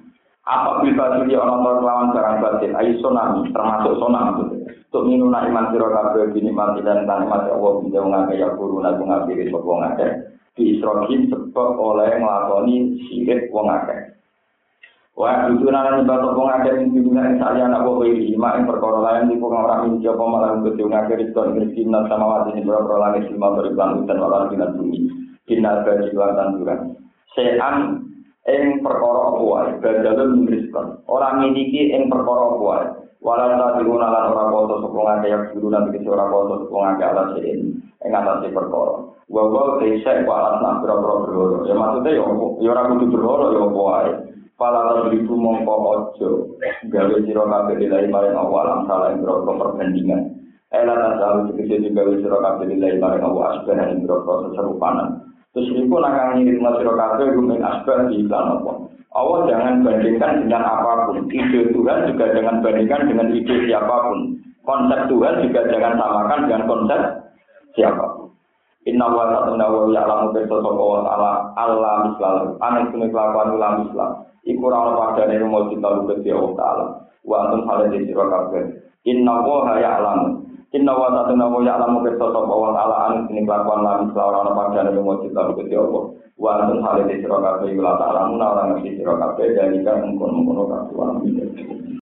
[0.49, 2.73] Apa bisa jadi orang tua lawan barang batin?
[2.77, 4.45] Ayo sonam termasuk sonam itu.
[4.89, 8.81] Untuk minuna iman siro kabel bini mati dan tani mati Allah bisa mengakai ya guru
[8.81, 10.11] nabi ngabiri wong akeh.
[10.57, 14.18] Di sebab oleh ngelakoni sirik wong akeh.
[15.19, 18.71] Wah, itu nana nyebab toko ngake ing dunia ing saya anak bawa ini, mak ing
[18.71, 22.07] perkara lain di pokok orang ini jawab malah untuk tiung ngake rizko ing rizki minat
[22.07, 25.11] sama wati ini berapa langit lima beriban hutan walau dengan bumi,
[25.51, 26.95] kinal gaji luar tanduran.
[27.35, 28.07] Sean
[28.47, 31.03] ing perkara kuai, badalun rizkon.
[31.11, 32.87] Orang miliki ing perkara kuai,
[33.19, 36.77] Walau tak diuna lan ora koto sapa ngake yang guru nanti kese ora koto sapa
[36.79, 37.75] ngake alat sing
[38.07, 38.95] ing atas perkara.
[39.27, 42.23] Wa wa desa ku alat nak pro pro Ya maksudnya ya
[42.63, 44.38] ya ora kudu berloro ya wae.
[44.59, 46.59] Pala la beriku mongko ojo
[46.91, 50.35] gawe sira kabeh dilai maring awalam salah ing perbandingan.
[50.75, 55.31] Ela ta salu sekece wis sira kabeh dilai maring awa asbah ing proses serupanan.
[55.55, 58.73] Terus niku nak kang ngirim sira kabeh gumen asbah di iklan apa.
[59.15, 61.31] Allah jangan bandingkan dengan apa pun.
[61.31, 64.43] Ide Tuhan juga jangan bandingkan dengan ide siapa pun.
[64.67, 67.01] Konsep Tuhan juga jangan samakan dengan konsep
[67.79, 68.28] siapa pun.
[68.89, 72.57] Inna wa ta'ala wa ya'lamu bi sosok ala Allah mislah.
[72.65, 74.11] Anak sune kelakuan ulah mislah.
[74.49, 76.87] Iku ora ana padane rumah kita lu Gusti Allah taala.
[77.21, 78.65] Wa antum hale di sira kabeh.
[79.05, 80.29] Inna wa ya'lamu.
[80.73, 84.39] Inna wa ta'ala wa ya'lamu bi sosok wa ala anak sune kelakuan ulah mislah ora
[84.49, 86.05] ana padane rumah kita lu Gusti Allah.
[86.39, 91.89] wa antum hale di sira kabeh ila ta'lamu ora ngerti sira kabeh dalika mungkon-mungkon kabeh